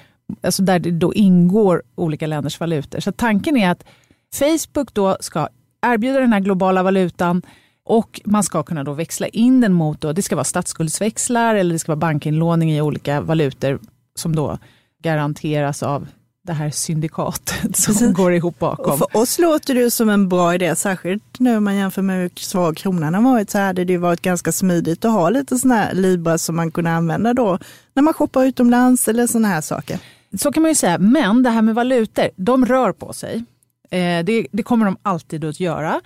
alltså 0.43 0.63
där 0.63 0.79
det 0.79 0.91
då 0.91 1.13
ingår 1.13 1.83
olika 1.95 2.27
länders 2.27 2.59
valutor. 2.59 2.99
Så 2.99 3.11
tanken 3.11 3.57
är 3.57 3.69
att 3.69 3.83
Facebook 4.33 4.93
då 4.93 5.17
ska 5.19 5.47
erbjuda 5.81 6.19
den 6.19 6.33
här 6.33 6.39
globala 6.39 6.83
valutan 6.83 7.41
och 7.85 8.21
man 8.25 8.43
ska 8.43 8.63
kunna 8.63 8.83
då 8.83 8.93
växla 8.93 9.27
in 9.27 9.61
den 9.61 9.73
mot, 9.73 10.01
då, 10.01 10.13
det 10.13 10.21
ska 10.21 10.35
vara 10.35 10.43
statsskuldsväxlar 10.43 11.55
eller 11.55 11.73
det 11.73 11.79
ska 11.79 11.91
vara 11.91 11.99
bankinlåning 11.99 12.71
i 12.71 12.81
olika 12.81 13.21
valutor 13.21 13.79
som 14.15 14.35
då 14.35 14.57
garanteras 15.03 15.83
av 15.83 16.07
det 16.43 16.53
här 16.53 16.69
syndikatet 16.69 17.77
som 17.77 17.93
Precis. 17.93 18.13
går 18.15 18.33
ihop 18.33 18.59
bakom. 18.59 18.91
Och 18.91 18.97
för 18.97 19.17
oss 19.17 19.39
låter 19.39 19.75
det 19.75 19.91
som 19.91 20.09
en 20.09 20.29
bra 20.29 20.55
idé, 20.55 20.75
särskilt 20.75 21.39
nu 21.39 21.57
om 21.57 21.63
man 21.63 21.75
jämför 21.75 22.01
med 22.01 22.21
hur 22.21 22.31
svag 22.35 22.77
kronan 22.77 23.13
har 23.13 23.21
varit 23.21 23.49
så 23.49 23.59
hade 23.59 23.85
det 23.85 23.97
varit 23.97 24.21
ganska 24.21 24.51
smidigt 24.51 25.05
att 25.05 25.11
ha 25.11 25.29
lite 25.29 25.57
sådana 25.57 25.81
här 25.81 25.93
Libra 25.93 26.37
som 26.37 26.55
man 26.55 26.71
kunde 26.71 26.91
använda 26.91 27.33
då 27.33 27.59
när 27.93 28.03
man 28.03 28.13
shoppar 28.13 28.45
utomlands 28.45 29.07
eller 29.07 29.27
sådana 29.27 29.47
här 29.47 29.61
saker. 29.61 29.99
Så 30.37 30.51
kan 30.51 30.63
man 30.63 30.71
ju 30.71 30.75
säga, 30.75 30.97
men 30.97 31.43
det 31.43 31.49
här 31.49 31.61
med 31.61 31.75
valutor, 31.75 32.29
de 32.35 32.65
rör 32.65 32.91
på 32.91 33.13
sig. 33.13 33.43
Eh, 33.93 34.23
det, 34.23 34.47
det, 34.51 34.63
kommer 34.63 34.85
de 34.85 34.97
alltid 35.01 35.45
att 35.45 35.59
göra. 35.59 36.01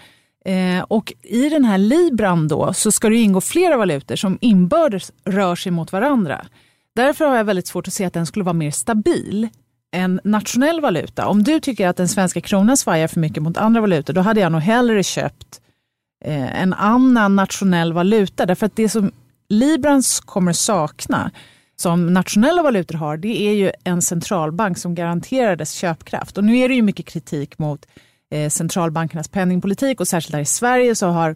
Eh, 0.46 0.84
och 0.88 1.14
i 1.24 1.50
den 1.50 1.66
här 1.66 1.78
libran 1.78 2.48
då 2.48 2.74
så 2.74 2.92
ska 2.92 3.10
det 3.10 3.16
ingå 3.16 3.42
flera 3.42 3.78
valutor 3.78 4.16
som 4.16 4.38
inbördes 4.42 5.12
rör 5.26 5.56
sig 5.56 5.72
mot 5.72 5.92
varandra. 5.92 6.46
Därför 6.96 7.26
har 7.26 7.36
jag 7.36 7.44
väldigt 7.44 7.68
svårt 7.68 7.88
att 7.88 7.94
se 7.94 8.06
att 8.06 8.14
den 8.14 8.26
skulle 8.26 8.46
vara 8.46 8.54
mer 8.54 8.72
stabil 8.72 9.48
än 9.92 10.20
nationell 10.24 10.82
valuta. 10.82 11.28
Om 11.28 11.44
du 11.44 11.60
tycker 11.60 11.88
att 11.88 11.98
den 11.98 12.08
svenska 12.08 12.42
kronan 12.42 12.78
svajar 12.78 13.08
för 13.08 13.20
mycket 13.20 13.44
mot 13.44 13.58
andra 13.58 13.82
valutor, 13.82 14.14
då 14.14 14.22
hade 14.22 14.40
jag 14.40 14.52
nog 14.52 14.62
hellre 14.62 15.04
köpt 15.04 15.62
eh, 16.26 16.62
en 16.62 16.74
annan 16.74 17.36
nationell 17.36 17.94
valuta. 17.94 18.46
Därför 18.46 18.66
att 18.66 18.76
det 18.76 18.90
som 18.90 19.12
Librans 19.50 20.20
kommer 20.20 20.54
sakna, 20.54 21.32
som 21.80 22.14
nationella 22.14 22.64
valutor 22.64 22.96
har, 22.96 23.18
det 23.18 23.42
är 23.42 23.54
ju 23.54 23.72
en 23.84 24.02
centralbank 24.02 24.78
som 24.78 24.96
garanterar 24.96 25.56
dess 25.56 25.72
köpkraft. 25.72 26.38
Och 26.38 26.44
nu 26.44 26.58
är 26.58 26.70
det 26.70 26.76
ju 26.76 26.82
mycket 26.82 27.06
kritik 27.06 27.60
mot 27.60 27.86
eh, 28.32 28.50
centralbankernas 28.50 29.28
penningpolitik 29.28 30.00
och 30.00 30.08
särskilt 30.08 30.34
här 30.34 30.42
i 30.42 30.46
Sverige 30.46 30.96
så 30.96 31.08
har 31.08 31.36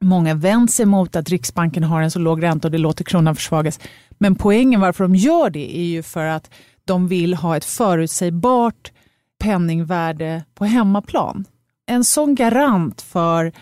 många 0.00 0.34
vänt 0.34 0.70
sig 0.70 0.86
mot 0.86 1.16
att 1.16 1.28
Riksbanken 1.28 1.84
har 1.84 2.02
en 2.02 2.10
så 2.10 2.18
låg 2.18 2.42
ränta 2.42 2.68
och 2.68 2.72
det 2.72 2.78
låter 2.78 3.04
kronan 3.04 3.34
försvagas. 3.34 3.80
Men 4.18 4.34
poängen 4.34 4.80
varför 4.80 5.04
de 5.04 5.16
gör 5.16 5.50
det 5.50 5.78
är 5.78 5.84
ju 5.84 6.02
för 6.02 6.24
att 6.24 6.50
de 6.84 7.08
vill 7.08 7.34
ha 7.34 7.56
ett 7.56 7.64
förutsägbart 7.64 8.92
penningvärde 9.38 10.44
på 10.54 10.64
hemmaplan. 10.64 11.44
En 11.86 12.04
sån 12.04 12.34
garant 12.34 13.02
för 13.02 13.52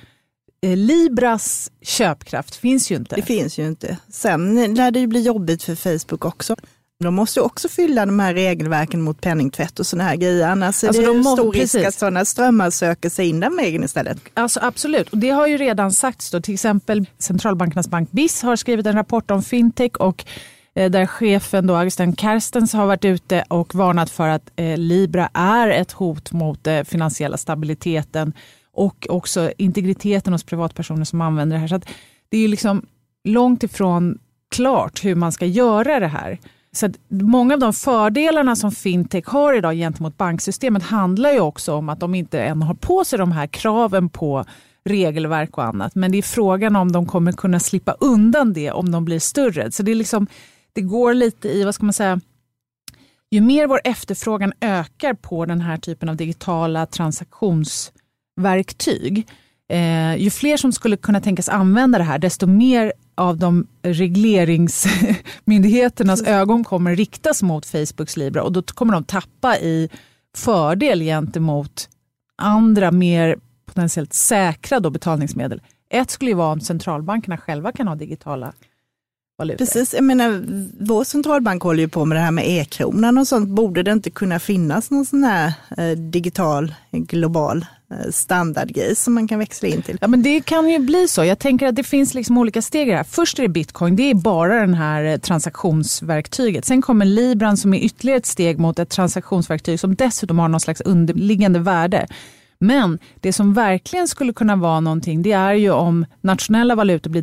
Libras 0.75 1.71
köpkraft 1.83 2.57
finns 2.57 2.91
ju 2.91 2.97
inte. 2.97 3.17
Det 3.17 3.23
finns 3.23 3.59
ju 3.59 3.67
inte. 3.67 3.97
Sen 4.09 4.75
lär 4.75 4.91
det 4.91 5.01
ju 5.01 5.07
bli 5.07 5.23
jobbigt 5.23 5.63
för 5.63 5.75
Facebook 5.75 6.25
också. 6.25 6.57
De 6.99 7.15
måste 7.15 7.41
också 7.41 7.69
fylla 7.69 8.07
de 8.07 8.21
här 8.21 8.35
regelverken 8.35 9.03
mot 9.03 9.21
penningtvätt 9.21 9.81
och 9.81 9.87
sådana 9.87 10.09
här 10.09 10.17
grejer. 10.17 10.49
Annars 10.49 10.85
är 10.85 10.89
alltså 10.89 11.03
det 11.03 11.09
de 11.09 11.19
må, 11.19 11.37
stor 11.37 11.53
risk 11.53 11.75
att 11.75 11.95
sådana 11.95 12.25
strömmar 12.25 12.71
söker 12.71 13.09
sig 13.09 13.29
in 13.29 13.41
den 13.41 13.57
vägen 13.57 13.85
istället. 13.85 14.19
Alltså 14.35 14.61
absolut, 14.63 15.09
och 15.09 15.19
det 15.19 15.31
har 15.31 15.47
ju 15.47 15.57
redan 15.57 15.93
sagts. 15.93 16.31
Då. 16.31 16.41
Till 16.41 16.55
exempel 16.55 17.07
centralbankernas 17.19 17.89
bank 17.89 18.11
BIS 18.11 18.43
har 18.43 18.57
skrivit 18.57 18.87
en 18.87 18.95
rapport 18.95 19.31
om 19.31 19.43
fintech 19.43 19.93
och 19.99 20.25
eh, 20.75 20.91
där 20.91 21.07
chefen 21.07 21.67
då, 21.67 21.75
Augustin 21.75 22.17
Kerstens 22.17 22.73
har 22.73 22.87
varit 22.87 23.05
ute 23.05 23.45
och 23.49 23.75
varnat 23.75 24.11
för 24.11 24.29
att 24.29 24.51
eh, 24.57 24.77
Libra 24.77 25.29
är 25.35 25.69
ett 25.69 25.93
hot 25.93 26.33
mot 26.33 26.67
eh, 26.67 26.83
finansiella 26.83 27.37
stabiliteten 27.37 28.33
och 28.77 29.07
också 29.11 29.53
integriteten 29.59 30.33
hos 30.33 30.45
privatpersoner 30.45 31.05
som 31.05 31.21
använder 31.21 31.57
det 31.57 31.61
här. 31.61 31.69
Så 31.69 31.81
det 32.29 32.39
är 32.39 32.49
liksom 32.49 32.87
långt 33.25 33.63
ifrån 33.63 34.19
klart 34.51 35.05
hur 35.05 35.15
man 35.15 35.33
ska 35.33 35.47
göra 35.47 36.01
det 36.01 36.07
här. 36.07 36.39
Så 36.73 36.91
många 37.09 37.55
av 37.55 37.61
de 37.61 37.73
fördelarna 37.73 38.57
som 38.57 38.73
fintech 38.73 39.25
har 39.27 39.55
idag 39.55 39.75
gentemot 39.75 40.17
banksystemet 40.17 40.83
handlar 40.83 41.31
ju 41.31 41.41
också 41.41 41.75
om 41.75 41.89
att 41.89 42.01
de 42.01 42.15
inte 42.15 42.43
än 42.43 42.63
har 42.63 42.75
på 42.75 43.05
sig 43.05 43.19
de 43.19 43.33
här 43.33 43.47
kraven 43.47 44.09
på 44.09 44.45
regelverk 44.85 45.59
och 45.59 45.65
annat. 45.65 45.95
Men 45.95 46.13
det 46.13 46.19
är 46.19 46.23
frågan 46.23 46.77
om 46.77 46.93
de 46.93 47.07
kommer 47.07 47.33
kunna 47.33 47.61
slippa 47.61 47.93
undan 47.93 48.53
det 48.53 48.71
om 48.71 48.93
de 48.93 49.05
blir 49.05 49.19
större. 49.19 49.73
Så 49.73 49.83
det, 49.83 49.91
är 49.91 49.95
liksom, 49.95 50.27
det 50.73 50.81
går 50.81 51.15
lite 51.15 51.49
i, 51.49 51.65
vad 51.65 51.75
ska 51.75 51.85
man 51.85 51.93
säga, 51.93 52.21
ju 53.31 53.41
mer 53.41 53.67
vår 53.67 53.81
efterfrågan 53.85 54.53
ökar 54.61 55.15
på 55.15 55.47
den 55.47 55.61
här 55.61 55.77
typen 55.77 56.09
av 56.09 56.17
digitala 56.17 56.87
transaktions 56.87 57.93
transaktionsverktyg, 58.37 59.27
eh, 59.69 60.17
ju 60.17 60.31
fler 60.31 60.57
som 60.57 60.73
skulle 60.73 60.97
kunna 60.97 61.21
tänkas 61.21 61.49
använda 61.49 61.99
det 61.99 62.05
här, 62.05 62.19
desto 62.19 62.47
mer 62.47 62.93
av 63.15 63.39
de 63.39 63.67
regleringsmyndigheternas 63.83 66.23
ögon 66.23 66.65
kommer 66.65 66.97
riktas 66.97 67.43
mot 67.43 67.67
Facebooks 67.67 68.17
Libra 68.17 68.43
och 68.43 68.53
då 68.53 68.63
kommer 68.63 68.93
de 68.93 69.05
tappa 69.05 69.59
i 69.59 69.89
fördel 70.37 71.01
gentemot 71.01 71.89
andra 72.43 72.91
mer 72.91 73.37
potentiellt 73.67 74.13
säkra 74.13 74.81
då 74.81 74.91
betalningsmedel. 74.91 75.63
Ett 75.91 76.11
skulle 76.11 76.31
ju 76.31 76.37
vara 76.37 76.53
om 76.53 76.61
centralbankerna 76.61 77.39
själva 77.39 77.73
kan 77.73 77.89
ha 77.89 77.95
digitala 77.95 78.53
valutor. 79.39 79.59
Precis, 79.59 79.95
jag 79.95 80.05
menar 80.05 80.45
vår 80.81 81.05
centralbank 81.05 81.63
håller 81.63 81.81
ju 81.81 81.89
på 81.89 82.05
med 82.05 82.17
det 82.17 82.23
här 82.23 82.31
med 82.31 82.49
e-kronan 82.49 83.19
och 83.19 83.29
sånt. 83.29 83.49
Borde 83.49 83.83
det 83.83 83.93
inte 83.93 84.11
kunna 84.11 84.39
finnas 84.39 84.91
någon 84.91 85.07
sån 85.07 85.25
här 85.25 85.53
eh, 85.77 85.99
digital 85.99 86.75
global 86.91 87.65
Eh, 87.91 88.11
standardgrej 88.11 88.97
som 88.97 89.15
man 89.15 89.29
kan 89.29 89.39
växla 89.39 89.69
in 89.69 89.83
till. 89.83 89.99
Ja, 90.01 90.09
men 90.09 90.23
det 90.23 90.41
kan 90.41 90.69
ju 90.69 90.79
bli 90.79 91.09
så. 91.09 91.25
Jag 91.25 91.39
tänker 91.39 91.67
att 91.67 91.77
det 91.77 91.83
finns 91.83 92.15
liksom 92.15 92.39
olika 92.39 92.63
steg 92.63 92.89
här. 92.89 93.05
Först 93.05 93.39
är 93.39 93.43
det 93.43 93.49
bitcoin, 93.49 93.97
det 93.97 94.11
är 94.11 94.15
bara 94.15 94.67
det 94.67 94.77
här 94.77 95.05
eh, 95.05 95.17
transaktionsverktyget. 95.17 96.65
Sen 96.65 96.83
kommer 96.83 97.05
Libran 97.05 97.57
som 97.57 97.75
är 97.75 97.79
ytterligare 97.79 98.19
ett 98.19 98.27
steg 98.27 98.59
mot 98.59 98.79
ett 98.79 98.91
transaktionsverktyg 98.91 99.81
som 99.81 99.95
dessutom 99.95 100.39
har 100.39 100.49
någon 100.49 100.61
slags 100.61 100.81
underliggande 100.81 101.59
värde. 101.59 102.07
Men 102.59 102.99
det 103.21 103.33
som 103.33 103.55
verkligen 103.55 104.09
skulle 104.09 104.33
kunna 104.33 104.57
vara 104.57 104.81
någonting 104.81 105.23
det 105.23 105.33
är 105.33 105.55
ju 105.55 105.71
om 105.71 106.07
nationella 106.21 106.75
valutor 106.75 107.11
blir 107.11 107.23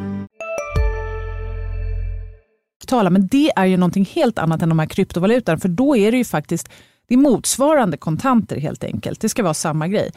Men 2.91 3.27
det 3.27 3.51
är 3.55 3.65
ju 3.65 3.77
någonting 3.77 4.05
helt 4.05 4.39
annat 4.39 4.61
än 4.61 4.69
de 4.69 4.79
här 4.79 4.85
kryptovalutorna, 4.85 5.57
för 5.57 5.69
då 5.69 5.97
är 5.97 6.11
det 6.11 6.17
ju 6.17 6.25
faktiskt 6.25 6.69
det 7.07 7.15
är 7.15 7.17
motsvarande 7.17 7.97
kontanter 7.97 8.59
helt 8.59 8.83
enkelt. 8.83 9.21
Det 9.21 9.29
ska 9.29 9.43
vara 9.43 9.53
samma 9.53 9.87
grej. 9.87 10.11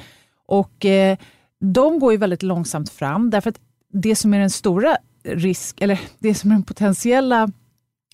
Och 0.47 0.85
eh, 0.85 1.19
De 1.61 1.99
går 1.99 2.13
ju 2.13 2.19
väldigt 2.19 2.43
långsamt 2.43 2.91
fram 2.91 3.31
därför 3.31 3.51
att 3.51 3.61
det 3.93 4.17
som 4.17 4.35
är 4.35 4.39
den 4.39 4.51
stora 4.51 4.97
risk, 5.25 5.81
eller 5.81 6.01
det 6.19 6.35
som 6.35 6.51
är 6.51 6.55
den 6.55 6.63
potentiella 6.63 7.51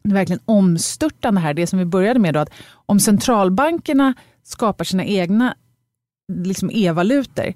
verkligen 0.02 0.40
omstörtande 0.44 1.40
här, 1.40 1.54
det 1.54 1.66
som 1.66 1.78
vi 1.78 1.84
började 1.84 2.20
med, 2.20 2.34
då, 2.34 2.40
att 2.40 2.50
om 2.86 3.00
centralbankerna 3.00 4.14
skapar 4.42 4.84
sina 4.84 5.04
egna 5.04 5.54
liksom 6.32 6.70
e-valutor, 6.72 7.52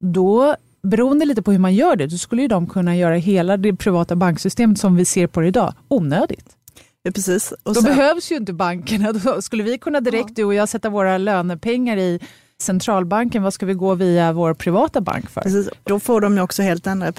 då 0.00 0.56
beroende 0.82 1.24
lite 1.24 1.42
på 1.42 1.52
hur 1.52 1.58
man 1.58 1.74
gör 1.74 1.96
det, 1.96 2.06
då 2.06 2.16
skulle 2.16 2.42
ju 2.42 2.48
de 2.48 2.66
kunna 2.66 2.96
göra 2.96 3.14
hela 3.14 3.56
det 3.56 3.76
privata 3.76 4.16
banksystemet 4.16 4.78
som 4.78 4.96
vi 4.96 5.04
ser 5.04 5.26
på 5.26 5.40
det 5.40 5.46
idag 5.46 5.74
onödigt. 5.88 6.56
Ja, 7.02 7.10
precis. 7.10 7.52
Och 7.62 7.74
Då 7.74 7.80
sen... 7.82 7.96
behövs 7.96 8.32
ju 8.32 8.36
inte 8.36 8.52
bankerna. 8.52 9.12
Då 9.24 9.42
skulle 9.42 9.62
vi 9.62 9.78
kunna 9.78 10.00
direkt, 10.00 10.28
ja. 10.28 10.34
du 10.34 10.44
och 10.44 10.54
jag, 10.54 10.68
sätta 10.68 10.88
våra 10.88 11.18
lönepengar 11.18 11.96
i 11.96 12.20
centralbanken, 12.62 13.42
vad 13.42 13.54
ska 13.54 13.66
vi 13.66 13.74
gå 13.74 13.94
via 13.94 14.32
vår 14.32 14.54
privata 14.54 15.00
bank 15.00 15.30
för? 15.30 15.40
Precis. 15.40 15.68
Då 15.84 16.00
får 16.00 16.20
de 16.20 16.36
ju 16.36 16.42
också 16.42 16.62
helt 16.62 16.86
andra 16.86 17.12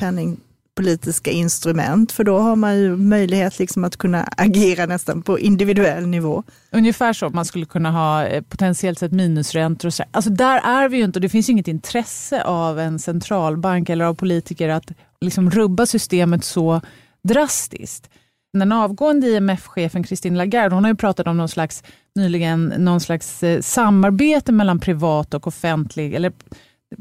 politiska 0.75 1.31
instrument, 1.31 2.11
för 2.11 2.23
då 2.23 2.37
har 2.39 2.55
man 2.55 2.77
ju 2.77 2.95
möjlighet 2.95 3.59
liksom 3.59 3.83
att 3.83 3.97
kunna 3.97 4.23
agera 4.37 4.85
nästan 4.85 5.21
på 5.21 5.39
individuell 5.39 6.07
nivå. 6.07 6.43
Ungefär 6.71 7.13
så, 7.13 7.29
man 7.29 7.45
skulle 7.45 7.65
kunna 7.65 7.91
ha 7.91 8.25
eh, 8.25 8.41
potentiellt 8.41 8.99
sett 8.99 9.11
minusräntor 9.11 9.87
och 9.87 9.93
så. 9.93 10.03
Alltså 10.11 10.29
där 10.29 10.57
är 10.57 10.89
vi 10.89 10.97
ju 10.97 11.03
inte 11.03 11.17
och 11.17 11.21
det 11.21 11.29
finns 11.29 11.49
inget 11.49 11.67
intresse 11.67 12.43
av 12.43 12.79
en 12.79 12.99
centralbank 12.99 13.89
eller 13.89 14.05
av 14.05 14.13
politiker 14.13 14.69
att 14.69 14.91
liksom 15.21 15.51
rubba 15.51 15.85
systemet 15.85 16.43
så 16.43 16.81
drastiskt. 17.23 18.09
Den 18.53 18.71
avgående 18.71 19.27
IMF-chefen 19.27 20.03
Christine 20.03 20.37
Lagarde 20.37 20.75
hon 20.75 20.83
har 20.83 20.91
ju 20.91 20.97
pratat 20.97 21.27
om 21.27 21.37
någon 21.37 21.49
slags, 21.49 21.83
nyligen 22.15 22.73
någon 22.77 22.99
slags 23.01 23.43
eh, 23.43 23.61
samarbete 23.61 24.51
mellan 24.51 24.79
privat 24.79 25.33
och 25.33 25.47
offentlig, 25.47 26.13
eller 26.13 26.31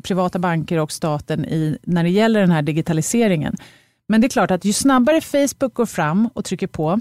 privata 0.03 0.39
banker 0.39 0.79
och 0.79 0.93
staten 0.93 1.45
i, 1.45 1.79
när 1.83 2.03
det 2.03 2.11
gäller 2.11 2.41
den 2.41 2.51
här 2.51 2.63
digitaliseringen. 2.63 3.57
Men 4.09 4.21
det 4.21 4.27
är 4.27 4.29
klart 4.29 4.51
att 4.51 4.65
ju 4.65 4.73
snabbare 4.73 5.21
Facebook 5.21 5.75
går 5.75 5.87
fram 5.87 6.29
och 6.35 6.45
trycker 6.45 6.67
på, 6.67 7.01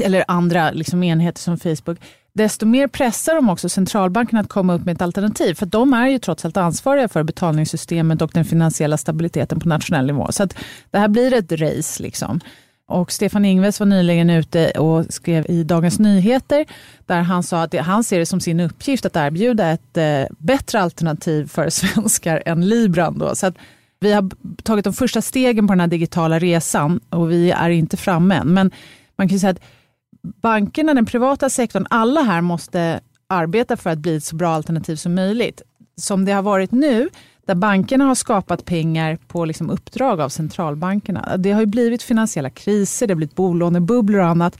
eller 0.00 0.24
andra 0.28 0.70
liksom 0.70 1.02
enheter 1.02 1.40
som 1.40 1.58
Facebook, 1.58 1.98
desto 2.32 2.66
mer 2.66 2.88
pressar 2.88 3.34
de 3.34 3.48
också 3.48 3.68
centralbanken 3.68 4.38
att 4.38 4.48
komma 4.48 4.74
upp 4.74 4.84
med 4.84 4.94
ett 4.94 5.02
alternativ. 5.02 5.54
För 5.54 5.66
de 5.66 5.94
är 5.94 6.08
ju 6.08 6.18
trots 6.18 6.44
allt 6.44 6.56
ansvariga 6.56 7.08
för 7.08 7.22
betalningssystemet 7.22 8.22
och 8.22 8.30
den 8.34 8.44
finansiella 8.44 8.96
stabiliteten 8.96 9.60
på 9.60 9.68
nationell 9.68 10.06
nivå. 10.06 10.32
Så 10.32 10.42
att 10.42 10.56
det 10.90 10.98
här 10.98 11.08
blir 11.08 11.34
ett 11.34 11.52
race. 11.52 12.02
Liksom. 12.02 12.40
Och 12.88 13.12
Stefan 13.12 13.44
Ingves 13.44 13.80
var 13.80 13.86
nyligen 13.86 14.30
ute 14.30 14.70
och 14.70 15.06
skrev 15.08 15.46
i 15.48 15.64
Dagens 15.64 15.98
Nyheter 15.98 16.66
där 17.06 17.20
han 17.22 17.42
sa 17.42 17.62
att 17.62 17.74
han 17.74 18.04
ser 18.04 18.18
det 18.18 18.26
som 18.26 18.40
sin 18.40 18.60
uppgift 18.60 19.06
att 19.06 19.16
erbjuda 19.16 19.70
ett 19.70 19.96
eh, 19.96 20.36
bättre 20.38 20.80
alternativ 20.80 21.48
för 21.48 21.70
svenskar 21.70 22.42
än 22.46 22.68
Libran. 22.68 23.18
Då. 23.18 23.34
Så 23.34 23.52
vi 24.00 24.12
har 24.12 24.30
tagit 24.62 24.84
de 24.84 24.92
första 24.92 25.22
stegen 25.22 25.66
på 25.66 25.72
den 25.72 25.80
här 25.80 25.86
digitala 25.86 26.38
resan 26.38 27.00
och 27.10 27.30
vi 27.30 27.50
är 27.50 27.70
inte 27.70 27.96
framme 27.96 28.34
än. 28.34 28.54
Men 28.54 28.70
man 29.16 29.28
kan 29.28 29.38
säga 29.38 29.50
att 29.50 29.62
bankerna, 30.22 30.94
den 30.94 31.06
privata 31.06 31.50
sektorn, 31.50 31.86
alla 31.90 32.22
här 32.22 32.40
måste 32.40 33.00
arbeta 33.26 33.76
för 33.76 33.90
att 33.90 33.98
bli 33.98 34.16
ett 34.16 34.24
så 34.24 34.36
bra 34.36 34.54
alternativ 34.54 34.96
som 34.96 35.14
möjligt. 35.14 35.62
Som 35.96 36.24
det 36.24 36.32
har 36.32 36.42
varit 36.42 36.72
nu, 36.72 37.08
där 37.46 37.54
bankerna 37.54 38.04
har 38.04 38.14
skapat 38.14 38.64
pengar 38.64 39.18
på 39.28 39.44
liksom 39.44 39.70
uppdrag 39.70 40.20
av 40.20 40.28
centralbankerna. 40.28 41.36
Det 41.36 41.52
har 41.52 41.60
ju 41.60 41.66
blivit 41.66 42.02
finansiella 42.02 42.50
kriser, 42.50 43.06
det 43.06 43.12
har 43.12 43.16
blivit 43.16 43.36
bolånebubblor 43.36 44.20
och 44.20 44.26
annat. 44.26 44.58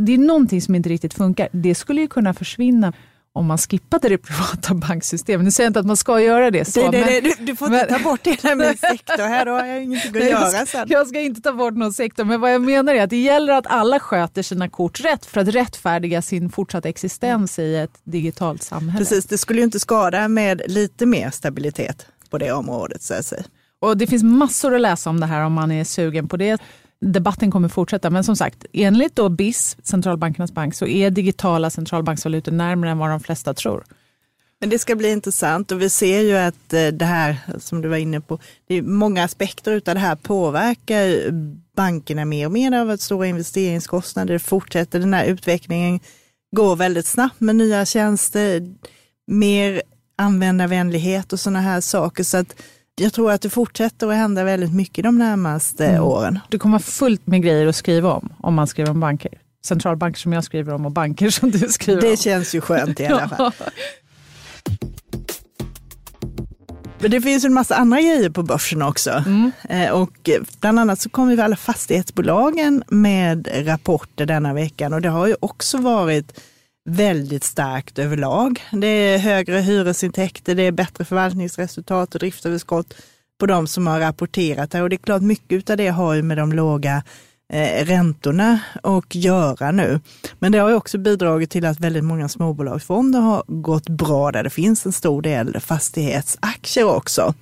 Det 0.00 0.14
är 0.14 0.18
någonting 0.18 0.62
som 0.62 0.74
inte 0.74 0.88
riktigt 0.88 1.14
funkar. 1.14 1.48
Det 1.52 1.74
skulle 1.74 2.00
ju 2.00 2.08
kunna 2.08 2.34
försvinna 2.34 2.92
om 3.34 3.46
man 3.46 3.58
skippade 3.58 4.08
det 4.08 4.18
privata 4.18 4.74
banksystemet. 4.88 5.44
Nu 5.44 5.50
säger 5.50 5.66
jag 5.66 5.70
inte 5.70 5.80
att 5.80 5.86
man 5.86 5.96
ska 5.96 6.20
göra 6.20 6.50
det. 6.50 6.64
Så, 6.64 6.90
det, 6.90 6.98
det, 6.98 7.04
men, 7.04 7.22
det, 7.22 7.46
du, 7.46 7.56
får 7.56 7.74
inte 7.74 7.86
ta 7.86 7.98
bort 7.98 8.26
hela 8.26 8.54
min 8.54 8.76
sektor 8.90 9.28
här, 9.28 9.46
då 9.46 9.52
har 9.52 9.66
jag 9.66 9.82
ingenting 9.82 10.22
att 10.22 10.30
göra 10.30 10.66
sen. 10.66 10.86
Jag 10.88 11.06
ska 11.06 11.20
inte 11.20 11.40
ta 11.40 11.52
bort 11.52 11.74
någon 11.74 11.92
sektor, 11.92 12.24
men 12.24 12.40
vad 12.40 12.54
jag 12.54 12.62
menar 12.62 12.94
är 12.94 13.02
att 13.02 13.10
det 13.10 13.22
gäller 13.22 13.52
att 13.52 13.66
alla 13.66 14.00
sköter 14.00 14.42
sina 14.42 14.68
kort 14.68 15.00
rätt 15.00 15.26
för 15.26 15.40
att 15.40 15.48
rättfärdiga 15.48 16.22
sin 16.22 16.50
fortsatta 16.50 16.88
existens 16.88 17.58
i 17.58 17.76
ett 17.76 18.00
digitalt 18.04 18.62
samhälle. 18.62 18.98
Precis, 18.98 19.24
det 19.24 19.38
skulle 19.38 19.60
ju 19.60 19.64
inte 19.64 19.80
skada 19.80 20.28
med 20.28 20.62
lite 20.66 21.06
mer 21.06 21.30
stabilitet 21.30 22.06
på 22.30 22.38
det 22.38 22.52
området. 22.52 23.02
Så 23.02 23.14
att 23.14 23.26
säga. 23.26 23.44
Och 23.80 23.96
det 23.96 24.06
finns 24.06 24.22
massor 24.22 24.74
att 24.74 24.80
läsa 24.80 25.10
om 25.10 25.20
det 25.20 25.26
här 25.26 25.44
om 25.44 25.52
man 25.52 25.72
är 25.72 25.84
sugen 25.84 26.28
på 26.28 26.36
det 26.36 26.60
debatten 27.02 27.50
kommer 27.50 27.68
fortsätta. 27.68 28.10
Men 28.10 28.24
som 28.24 28.36
sagt, 28.36 28.66
enligt 28.72 29.16
då 29.16 29.28
BIS, 29.28 29.76
centralbankernas 29.82 30.52
bank, 30.52 30.74
så 30.74 30.86
är 30.86 31.10
digitala 31.10 31.70
centralbanksvalutor 31.70 32.52
närmare 32.52 32.90
än 32.90 32.98
vad 32.98 33.10
de 33.10 33.20
flesta 33.20 33.54
tror. 33.54 33.84
Men 34.60 34.70
det 34.70 34.78
ska 34.78 34.96
bli 34.96 35.10
intressant 35.10 35.72
och 35.72 35.82
vi 35.82 35.90
ser 35.90 36.20
ju 36.20 36.36
att 36.36 36.72
eh, 36.72 36.86
det 36.86 37.04
här 37.04 37.36
som 37.58 37.82
du 37.82 37.88
var 37.88 37.96
inne 37.96 38.20
på, 38.20 38.38
det 38.66 38.74
är 38.74 38.82
många 38.82 39.24
aspekter 39.24 39.74
av 39.74 39.94
det 39.94 39.98
här 39.98 40.16
påverkar 40.16 41.30
bankerna 41.76 42.24
mer 42.24 42.46
och 42.46 42.52
mer 42.52 42.80
av 42.80 42.90
att 42.90 43.00
stora 43.00 43.26
investeringskostnader 43.26 44.38
fortsätter. 44.38 45.00
Den 45.00 45.14
här 45.14 45.24
utvecklingen 45.24 46.00
går 46.56 46.76
väldigt 46.76 47.06
snabbt 47.06 47.40
med 47.40 47.56
nya 47.56 47.86
tjänster, 47.86 48.74
mer 49.26 49.82
användarvänlighet 50.16 51.32
och 51.32 51.40
sådana 51.40 51.60
här 51.60 51.80
saker. 51.80 52.24
Så 52.24 52.36
att 52.36 52.54
jag 53.00 53.12
tror 53.12 53.32
att 53.32 53.42
det 53.42 53.50
fortsätter 53.50 54.08
att 54.08 54.14
hända 54.14 54.44
väldigt 54.44 54.74
mycket 54.74 55.04
de 55.04 55.18
närmaste 55.18 55.86
mm. 55.86 56.02
åren. 56.02 56.38
Det 56.48 56.58
kommer 56.58 56.72
vara 56.72 56.82
fullt 56.82 57.26
med 57.26 57.42
grejer 57.42 57.66
att 57.66 57.76
skriva 57.76 58.12
om, 58.12 58.32
om 58.40 58.54
man 58.54 58.66
skriver 58.66 58.90
om 58.90 59.00
banker. 59.00 59.38
Centralbanker 59.64 60.20
som 60.20 60.32
jag 60.32 60.44
skriver 60.44 60.74
om 60.74 60.86
och 60.86 60.92
banker 60.92 61.30
som 61.30 61.50
du 61.50 61.58
skriver 61.58 62.00
det 62.00 62.06
om. 62.06 62.10
Det 62.10 62.20
känns 62.20 62.54
ju 62.54 62.60
skönt 62.60 63.00
i 63.00 63.06
alla 63.06 63.28
fall. 63.36 63.52
Men 66.98 67.10
det 67.10 67.20
finns 67.20 67.44
en 67.44 67.54
massa 67.54 67.74
andra 67.74 68.00
grejer 68.00 68.30
på 68.30 68.42
börsen 68.42 68.82
också. 68.82 69.10
Mm. 69.10 69.52
Eh, 69.68 69.90
och 69.90 70.30
bland 70.60 70.78
annat 70.78 71.00
så 71.00 71.08
kommer 71.08 71.36
vi 71.36 71.42
alla 71.42 71.56
fastighetsbolagen 71.56 72.84
med 72.88 73.48
rapporter 73.66 74.26
denna 74.26 74.54
veckan 74.54 74.92
och 74.92 75.00
det 75.00 75.08
har 75.08 75.26
ju 75.26 75.36
också 75.40 75.78
varit 75.78 76.40
väldigt 76.84 77.44
starkt 77.44 77.98
överlag. 77.98 78.62
Det 78.72 78.86
är 78.86 79.18
högre 79.18 79.58
hyresintäkter, 79.58 80.54
det 80.54 80.62
är 80.62 80.72
bättre 80.72 81.04
förvaltningsresultat 81.04 82.14
och 82.14 82.18
driftöverskott 82.18 82.94
på 83.40 83.46
de 83.46 83.66
som 83.66 83.86
har 83.86 84.00
rapporterat 84.00 84.72
här. 84.72 84.82
Och 84.82 84.90
det 84.90 84.96
är 84.96 84.98
klart, 84.98 85.22
mycket 85.22 85.70
av 85.70 85.76
det 85.76 85.88
har 85.88 86.14
ju 86.14 86.22
med 86.22 86.36
de 86.36 86.52
låga 86.52 87.02
eh, 87.52 87.84
räntorna 87.84 88.60
att 88.82 89.14
göra 89.14 89.72
nu. 89.72 90.00
Men 90.38 90.52
det 90.52 90.58
har 90.58 90.68
ju 90.68 90.74
också 90.74 90.98
bidragit 90.98 91.50
till 91.50 91.64
att 91.64 91.80
väldigt 91.80 92.04
många 92.04 92.28
småbolagsfonder 92.28 93.20
har 93.20 93.44
gått 93.46 93.88
bra, 93.88 94.32
där 94.32 94.42
det 94.42 94.50
finns 94.50 94.86
en 94.86 94.92
stor 94.92 95.22
del 95.22 95.60
fastighetsaktier 95.60 96.84
också. 96.84 97.34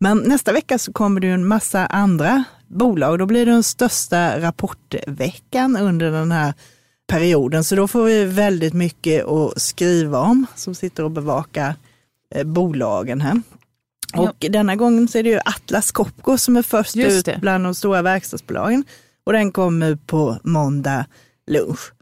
Men 0.00 0.18
nästa 0.18 0.52
vecka 0.52 0.78
så 0.78 0.92
kommer 0.92 1.20
det 1.20 1.26
ju 1.26 1.34
en 1.34 1.46
massa 1.46 1.86
andra 1.86 2.44
bolag. 2.66 3.18
Då 3.18 3.26
blir 3.26 3.46
det 3.46 3.52
den 3.52 3.62
största 3.62 4.40
rapportveckan 4.40 5.76
under 5.76 6.10
den 6.10 6.32
här 6.32 6.54
perioden. 7.08 7.64
Så 7.64 7.76
då 7.76 7.88
får 7.88 8.04
vi 8.04 8.24
väldigt 8.24 8.74
mycket 8.74 9.26
att 9.26 9.62
skriva 9.62 10.18
om 10.18 10.46
som 10.54 10.74
sitter 10.74 11.04
och 11.04 11.10
bevakar 11.10 11.74
eh, 12.34 12.44
bolagen 12.44 13.20
här. 13.20 13.42
Och 14.16 14.36
ja. 14.38 14.48
denna 14.48 14.76
gången 14.76 15.08
så 15.08 15.18
är 15.18 15.22
det 15.22 15.30
ju 15.30 15.40
Atlas 15.44 15.92
Copco 15.92 16.38
som 16.38 16.56
är 16.56 16.62
först 16.62 16.96
ut 16.96 17.28
bland 17.40 17.64
de 17.64 17.74
stora 17.74 18.02
verkstadsbolagen. 18.02 18.84
Och 19.24 19.32
den 19.32 19.52
kommer 19.52 19.98
på 20.06 20.38
måndag 20.42 21.06
lunch. 21.46 21.92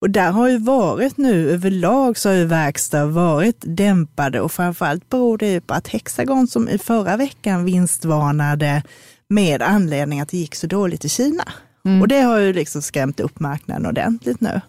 Och 0.00 0.10
där 0.10 0.30
har 0.30 0.48
ju 0.48 0.58
varit 0.58 1.16
nu 1.16 1.50
överlag 1.50 2.18
så 2.18 2.28
har 2.28 2.36
ju 2.36 2.44
verkstad 2.44 3.06
varit 3.06 3.56
dämpade 3.60 4.40
och 4.40 4.52
framförallt 4.52 5.08
beror 5.08 5.38
det 5.38 5.60
på 5.60 5.74
att 5.74 5.88
Hexagon 5.88 6.46
som 6.46 6.68
i 6.68 6.78
förra 6.78 7.16
veckan 7.16 7.64
vinstvarnade 7.64 8.82
med 9.28 9.62
anledning 9.62 10.20
att 10.20 10.28
det 10.28 10.38
gick 10.38 10.54
så 10.54 10.66
dåligt 10.66 11.04
i 11.04 11.08
Kina. 11.08 11.44
Mm. 11.84 12.02
Och 12.02 12.08
det 12.08 12.20
har 12.20 12.38
ju 12.38 12.52
liksom 12.52 12.82
skrämt 12.82 13.20
upp 13.20 13.40
marknaden 13.40 13.86
ordentligt 13.86 14.40
nu. 14.40 14.60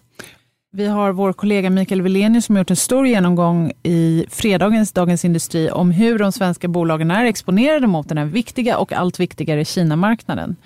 Vi 0.72 0.86
har 0.86 1.12
vår 1.12 1.32
kollega 1.32 1.70
Mikael 1.70 2.02
Wilenius 2.02 2.44
som 2.44 2.54
har 2.54 2.60
gjort 2.60 2.70
en 2.70 2.76
stor 2.76 3.06
genomgång 3.06 3.72
i 3.82 4.26
fredagens 4.30 4.92
Dagens 4.92 5.24
Industri 5.24 5.70
om 5.70 5.90
hur 5.90 6.18
de 6.18 6.32
svenska 6.32 6.68
bolagen 6.68 7.10
är 7.10 7.24
exponerade 7.24 7.86
mot 7.86 8.08
den 8.08 8.18
här 8.18 8.24
viktiga 8.24 8.78
och 8.78 8.92
allt 8.92 9.20
viktigare 9.20 9.64
Kina-marknaden. 9.64 10.56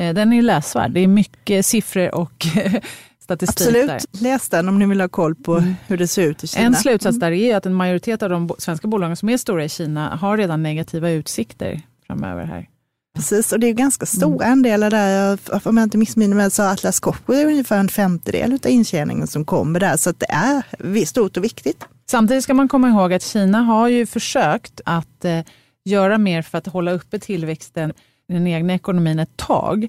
Eh, 0.00 0.14
den 0.14 0.32
är 0.32 0.42
läsvärd. 0.42 0.90
Det 0.90 1.00
är 1.00 1.06
mycket 1.06 1.66
siffror 1.66 2.14
och 2.14 2.46
statistik 3.22 3.66
Absolut, 3.66 3.86
där. 3.86 4.22
läs 4.22 4.48
den 4.48 4.68
om 4.68 4.78
ni 4.78 4.86
vill 4.86 5.00
ha 5.00 5.08
koll 5.08 5.34
på 5.34 5.56
mm. 5.56 5.74
hur 5.86 5.98
det 5.98 6.08
ser 6.08 6.22
ut 6.22 6.44
i 6.44 6.46
Kina. 6.46 6.66
En 6.66 6.74
slutsats 6.74 7.16
mm. 7.16 7.20
där 7.20 7.32
är 7.32 7.56
att 7.56 7.66
en 7.66 7.74
majoritet 7.74 8.22
av 8.22 8.30
de 8.30 8.50
svenska 8.58 8.88
bolagen 8.88 9.16
som 9.16 9.28
är 9.28 9.36
stora 9.36 9.64
i 9.64 9.68
Kina 9.68 10.16
har 10.16 10.36
redan 10.36 10.62
negativa 10.62 11.10
utsikter 11.10 11.80
framöver 12.06 12.44
här. 12.44 12.68
Precis, 13.14 13.52
och 13.52 13.60
det 13.60 13.66
är 13.66 13.72
ganska 13.72 14.06
stora 14.06 14.46
mm. 14.46 14.52
andelar 14.52 14.90
där. 14.90 15.38
Om 15.68 15.76
jag 15.76 15.86
inte 15.86 15.98
missminner 15.98 16.36
mig 16.36 16.50
så 16.50 16.62
Atlas 16.62 17.00
Copco 17.00 17.32
är 17.32 17.46
ungefär 17.46 17.78
en 17.78 17.88
femtedel 17.88 18.52
av 18.52 18.70
intjäningen 18.70 19.26
som 19.26 19.44
kommer 19.44 19.80
där. 19.80 19.96
Så 19.96 20.12
det 20.12 20.30
är 20.30 21.04
stort 21.04 21.36
och 21.36 21.44
viktigt. 21.44 21.84
Samtidigt 22.10 22.44
ska 22.44 22.54
man 22.54 22.68
komma 22.68 22.88
ihåg 22.88 23.12
att 23.12 23.22
Kina 23.22 23.62
har 23.62 23.88
ju 23.88 24.06
försökt 24.06 24.80
att 24.84 25.24
eh, 25.24 25.40
göra 25.84 26.18
mer 26.18 26.42
för 26.42 26.58
att 26.58 26.66
hålla 26.66 26.92
uppe 26.92 27.18
tillväxten 27.18 27.92
i 28.28 28.32
den 28.32 28.46
egna 28.46 28.74
ekonomin 28.74 29.18
ett 29.18 29.36
tag. 29.36 29.88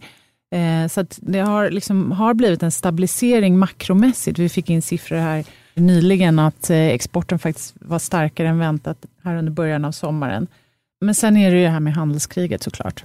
Eh, 0.56 0.88
så 0.88 1.06
det 1.18 1.40
har, 1.40 1.70
liksom, 1.70 2.12
har 2.12 2.34
blivit 2.34 2.64
en 2.64 2.72
stabilisering 2.72 3.60
makromässigt. 3.60 4.40
Vi 4.40 4.50
fick 4.50 4.70
in 4.70 4.82
siffror 4.82 5.18
här 5.18 5.46
nyligen 5.76 6.40
att 6.40 6.70
eh, 6.70 6.78
exporten 6.78 7.40
faktiskt 7.40 7.74
var 7.80 8.00
starkare 8.00 8.48
än 8.48 8.60
väntat 8.60 9.06
här 9.24 9.36
under 9.36 9.52
början 9.52 9.86
av 9.86 9.92
sommaren. 9.92 10.48
Men 11.02 11.16
sen 11.16 11.38
är 11.38 11.52
det 11.52 11.58
ju 11.58 11.64
det 11.64 11.70
här 11.70 11.80
med 11.80 11.94
handelskriget 11.94 12.64
såklart. 12.64 13.04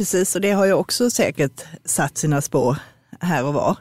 Precis, 0.00 0.34
och 0.34 0.40
det 0.40 0.50
har 0.50 0.66
ju 0.66 0.72
också 0.72 1.10
säkert 1.10 1.64
satt 1.84 2.18
sina 2.18 2.40
spår 2.40 2.76
här 3.20 3.44
och 3.44 3.54
var. 3.54 3.76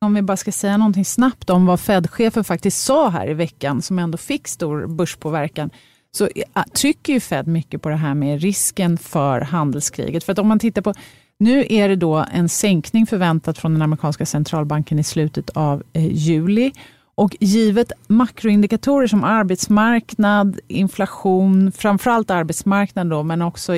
Om 0.00 0.14
vi 0.14 0.22
bara 0.22 0.36
ska 0.36 0.52
säga 0.52 0.76
någonting 0.76 1.04
snabbt 1.04 1.50
om 1.50 1.66
vad 1.66 1.80
Fed-chefen 1.80 2.44
faktiskt 2.44 2.84
sa 2.84 3.08
här 3.08 3.30
i 3.30 3.34
veckan, 3.34 3.82
som 3.82 3.98
ändå 3.98 4.18
fick 4.18 4.48
stor 4.48 4.86
börspåverkan, 4.86 5.70
så 6.16 6.24
eh, 6.24 6.62
trycker 6.74 7.12
ju 7.12 7.20
Fed 7.20 7.46
mycket 7.46 7.82
på 7.82 7.88
det 7.88 7.96
här 7.96 8.14
med 8.14 8.40
risken 8.40 8.98
för 8.98 9.40
handelskriget. 9.40 10.24
För 10.24 10.32
att 10.32 10.38
om 10.38 10.48
man 10.48 10.58
tittar 10.58 10.82
på, 10.82 10.94
nu 11.38 11.66
är 11.70 11.88
det 11.88 11.96
då 11.96 12.26
en 12.32 12.48
sänkning 12.48 13.06
förväntat 13.06 13.58
från 13.58 13.72
den 13.72 13.82
amerikanska 13.82 14.26
centralbanken 14.26 14.98
i 14.98 15.04
slutet 15.04 15.50
av 15.50 15.82
eh, 15.92 16.06
juli. 16.06 16.72
Och 17.14 17.36
givet 17.40 17.92
makroindikatorer 18.06 19.06
som 19.06 19.24
arbetsmarknad, 19.24 20.60
inflation, 20.68 21.72
framförallt 21.72 22.30
arbetsmarknad 22.30 23.10
då, 23.10 23.22
men 23.22 23.42
också 23.42 23.74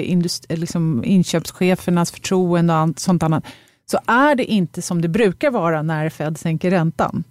liksom 0.48 1.04
inköpschefernas 1.04 2.12
förtroende 2.12 2.74
och 2.74 3.00
sånt 3.00 3.22
annat, 3.22 3.44
så 3.90 3.98
är 4.06 4.34
det 4.34 4.44
inte 4.44 4.82
som 4.82 5.02
det 5.02 5.08
brukar 5.08 5.50
vara 5.50 5.82
när 5.82 6.08
Fed 6.08 6.38
sänker 6.38 6.70
räntan. 6.70 7.24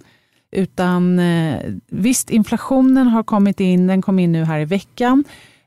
Utan 0.51 1.19
eh, 1.19 1.59
visst, 1.87 2.29
inflationen 2.29 3.07
har 3.07 3.23
kommit 3.23 3.59
in, 3.59 3.87
den 3.87 4.01
kom 4.01 4.19
in 4.19 4.31
nu 4.31 4.43
här 4.43 4.59
i 4.59 4.65
veckan. 4.65 5.23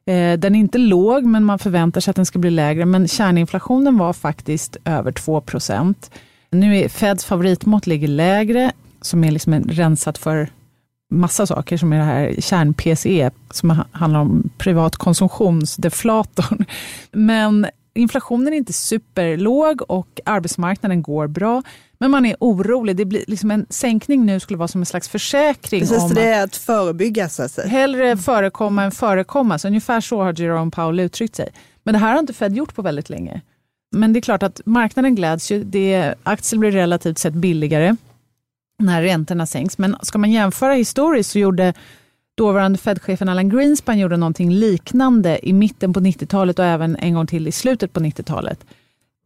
Eh, 0.06 0.38
den 0.38 0.54
är 0.54 0.58
inte 0.58 0.78
låg, 0.78 1.24
men 1.24 1.44
man 1.44 1.58
förväntar 1.58 2.00
sig 2.00 2.10
att 2.10 2.16
den 2.16 2.26
ska 2.26 2.38
bli 2.38 2.50
lägre. 2.50 2.84
Men 2.86 3.08
kärninflationen 3.08 3.98
var 3.98 4.12
faktiskt 4.12 4.76
över 4.84 5.12
2 5.12 5.40
procent. 5.40 6.10
Nu 6.50 6.76
är 6.76 6.88
Feds 6.88 7.24
favoritmått 7.24 7.86
ligger 7.86 8.08
lägre 8.08 8.72
som 9.00 9.24
är 9.24 9.30
liksom 9.30 9.54
rensat 9.54 10.18
för 10.18 10.48
massa 11.10 11.46
saker, 11.46 11.76
som 11.76 11.92
är 11.92 11.98
det 11.98 12.04
här 12.04 12.34
kärn-PCE, 12.38 13.30
som 13.50 13.82
handlar 13.92 14.20
om 14.20 14.50
privatkonsumtionsdeflatorn. 14.58 16.64
Men 17.12 17.66
inflationen 17.94 18.52
är 18.52 18.56
inte 18.56 18.72
superlåg 18.72 19.82
och 19.88 20.20
arbetsmarknaden 20.24 21.02
går 21.02 21.26
bra. 21.26 21.62
Men 21.98 22.10
man 22.10 22.26
är 22.26 22.36
orolig. 22.40 22.96
Det 22.96 23.04
blir 23.04 23.24
liksom 23.26 23.50
en 23.50 23.66
sänkning 23.70 24.26
nu 24.26 24.40
skulle 24.40 24.56
vara 24.56 24.68
som 24.68 24.82
en 24.82 24.86
slags 24.86 25.08
försäkring. 25.08 25.80
Precis, 25.80 26.02
om 26.02 26.14
det 26.14 26.28
är 26.28 26.44
att 26.44 26.56
förebygga. 26.56 27.28
Så 27.28 27.42
att 27.42 27.50
säga. 27.50 27.68
Hellre 27.68 28.16
förekomma 28.16 28.82
än 28.82 28.90
förekomma. 28.90 29.58
Så 29.58 29.68
ungefär 29.68 30.00
så 30.00 30.22
har 30.22 30.40
Jerome 30.40 30.70
Powell 30.70 31.00
uttryckt 31.00 31.36
sig. 31.36 31.48
Men 31.82 31.92
det 31.92 31.98
här 31.98 32.12
har 32.12 32.18
inte 32.18 32.32
Fed 32.32 32.56
gjort 32.56 32.74
på 32.74 32.82
väldigt 32.82 33.10
länge. 33.10 33.40
Men 33.96 34.12
det 34.12 34.18
är 34.18 34.20
klart 34.20 34.42
att 34.42 34.60
marknaden 34.64 35.14
gläds 35.14 35.50
ju. 35.50 35.64
Det, 35.64 36.14
aktier 36.22 36.58
blir 36.58 36.70
relativt 36.70 37.18
sett 37.18 37.34
billigare 37.34 37.96
när 38.78 39.02
räntorna 39.02 39.46
sänks. 39.46 39.78
Men 39.78 39.96
ska 40.02 40.18
man 40.18 40.32
jämföra 40.32 40.72
historiskt 40.72 41.30
så 41.30 41.38
gjorde 41.38 41.74
dåvarande 42.36 42.78
Fed-chefen 42.78 43.28
Alan 43.28 43.48
Greenspan 43.48 43.98
gjorde 43.98 44.16
någonting 44.16 44.50
liknande 44.50 45.48
i 45.48 45.52
mitten 45.52 45.92
på 45.92 46.00
90-talet 46.00 46.58
och 46.58 46.64
även 46.64 46.96
en 46.96 47.14
gång 47.14 47.26
till 47.26 47.48
i 47.48 47.52
slutet 47.52 47.92
på 47.92 48.00
90-talet. 48.00 48.64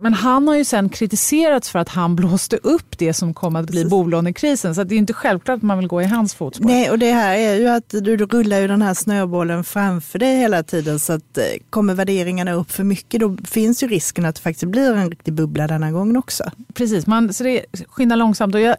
Men 0.02 0.14
han 0.14 0.48
har 0.48 0.56
ju 0.56 0.64
sen 0.64 0.88
kritiserats 0.88 1.70
för 1.70 1.78
att 1.78 1.88
han 1.88 2.16
blåste 2.16 2.56
upp 2.56 2.98
det 2.98 3.14
som 3.14 3.34
kom 3.34 3.56
att 3.56 3.66
bli 3.66 3.76
Precis. 3.76 3.90
bolånekrisen. 3.90 4.74
Så 4.74 4.84
det 4.84 4.94
är 4.94 4.98
inte 4.98 5.12
självklart 5.12 5.56
att 5.56 5.62
man 5.62 5.78
vill 5.78 5.88
gå 5.88 6.02
i 6.02 6.04
hans 6.04 6.34
fotspår. 6.34 6.66
Nej, 6.66 6.90
och 6.90 6.98
det 6.98 7.12
här 7.12 7.36
är 7.36 7.54
ju 7.54 7.68
att 7.68 7.88
du, 7.88 8.16
rullar 8.16 8.60
ju 8.60 8.68
den 8.68 8.82
här 8.82 8.94
snöbollen 8.94 9.64
framför 9.64 10.18
dig 10.18 10.36
hela 10.36 10.62
tiden. 10.62 11.00
Så 11.00 11.12
att 11.12 11.38
eh, 11.38 11.44
kommer 11.70 11.94
värderingarna 11.94 12.52
upp 12.52 12.70
för 12.70 12.84
mycket 12.84 13.20
då 13.20 13.36
finns 13.44 13.82
ju 13.82 13.88
risken 13.88 14.24
att 14.24 14.34
det 14.34 14.40
faktiskt 14.40 14.70
blir 14.70 14.94
en 14.94 15.10
riktig 15.10 15.34
bubbla 15.34 15.66
denna 15.66 15.90
gången 15.90 16.16
också. 16.16 16.50
Precis, 16.74 17.06
man, 17.06 17.32
så 17.32 17.44
det 17.44 17.64
skyndar 17.88 18.16
långsamt. 18.16 18.54
Och 18.54 18.60
jag, 18.60 18.76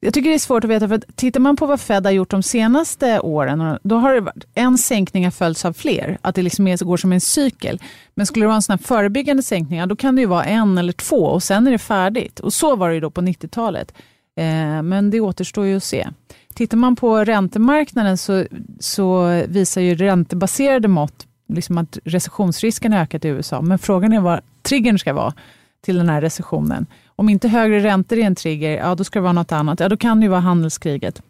jag 0.00 0.14
tycker 0.14 0.28
det 0.28 0.36
är 0.36 0.38
svårt 0.38 0.64
att 0.64 0.70
veta, 0.70 0.88
för 0.88 0.94
att 0.94 1.16
tittar 1.16 1.40
man 1.40 1.56
på 1.56 1.66
vad 1.66 1.80
Fed 1.80 2.04
har 2.06 2.12
gjort 2.12 2.30
de 2.30 2.42
senaste 2.42 3.20
åren, 3.20 3.78
då 3.82 3.96
har 3.96 4.14
det 4.14 4.20
varit 4.20 4.44
en 4.54 4.78
sänkning 4.78 5.24
har 5.24 5.30
följts 5.30 5.64
av 5.64 5.72
fler, 5.72 6.18
att 6.22 6.34
det 6.34 6.42
liksom 6.42 6.66
är, 6.66 6.84
går 6.84 6.96
som 6.96 7.12
en 7.12 7.20
cykel. 7.20 7.82
Men 8.14 8.26
skulle 8.26 8.44
det 8.44 8.46
vara 8.46 8.56
en 8.56 8.62
sån 8.62 8.78
förebyggande 8.78 9.42
sänkning, 9.42 9.88
då 9.88 9.96
kan 9.96 10.16
det 10.16 10.20
ju 10.20 10.26
vara 10.26 10.44
en 10.44 10.78
eller 10.78 10.92
två 10.92 11.24
och 11.24 11.42
sen 11.42 11.66
är 11.66 11.70
det 11.70 11.78
färdigt. 11.78 12.40
Och 12.40 12.52
så 12.52 12.76
var 12.76 12.88
det 12.88 12.94
ju 12.94 13.00
då 13.00 13.10
på 13.10 13.20
90-talet. 13.20 13.92
Eh, 14.36 14.82
men 14.82 15.10
det 15.10 15.20
återstår 15.20 15.66
ju 15.66 15.76
att 15.76 15.84
se. 15.84 16.08
Tittar 16.54 16.76
man 16.76 16.96
på 16.96 17.24
räntemarknaden 17.24 18.18
så, 18.18 18.44
så 18.80 19.26
visar 19.48 19.80
ju 19.80 19.94
räntebaserade 19.94 20.88
mått 20.88 21.26
liksom 21.48 21.78
att 21.78 21.98
recessionsrisken 22.04 22.92
har 22.92 23.00
ökat 23.00 23.24
i 23.24 23.28
USA. 23.28 23.62
Men 23.62 23.78
frågan 23.78 24.12
är 24.12 24.20
vad 24.20 24.40
triggern 24.62 24.98
ska 24.98 25.12
vara 25.12 25.34
till 25.80 25.96
den 25.96 26.08
här 26.08 26.20
recessionen. 26.20 26.86
Om 27.18 27.28
inte 27.28 27.48
högre 27.48 27.80
räntor 27.80 28.18
är 28.18 28.22
en 28.22 28.34
trigger, 28.34 28.70
ja 28.70 28.94
då 28.94 29.04
ska 29.04 29.18
det 29.18 29.22
vara 29.22 29.32
något 29.32 29.52
annat. 29.52 29.80
Ja, 29.80 29.88
då 29.88 29.96
kan 29.96 30.20
det 30.20 30.24
ju 30.24 30.30
vara 30.30 30.40
handelskriget. 30.40 31.22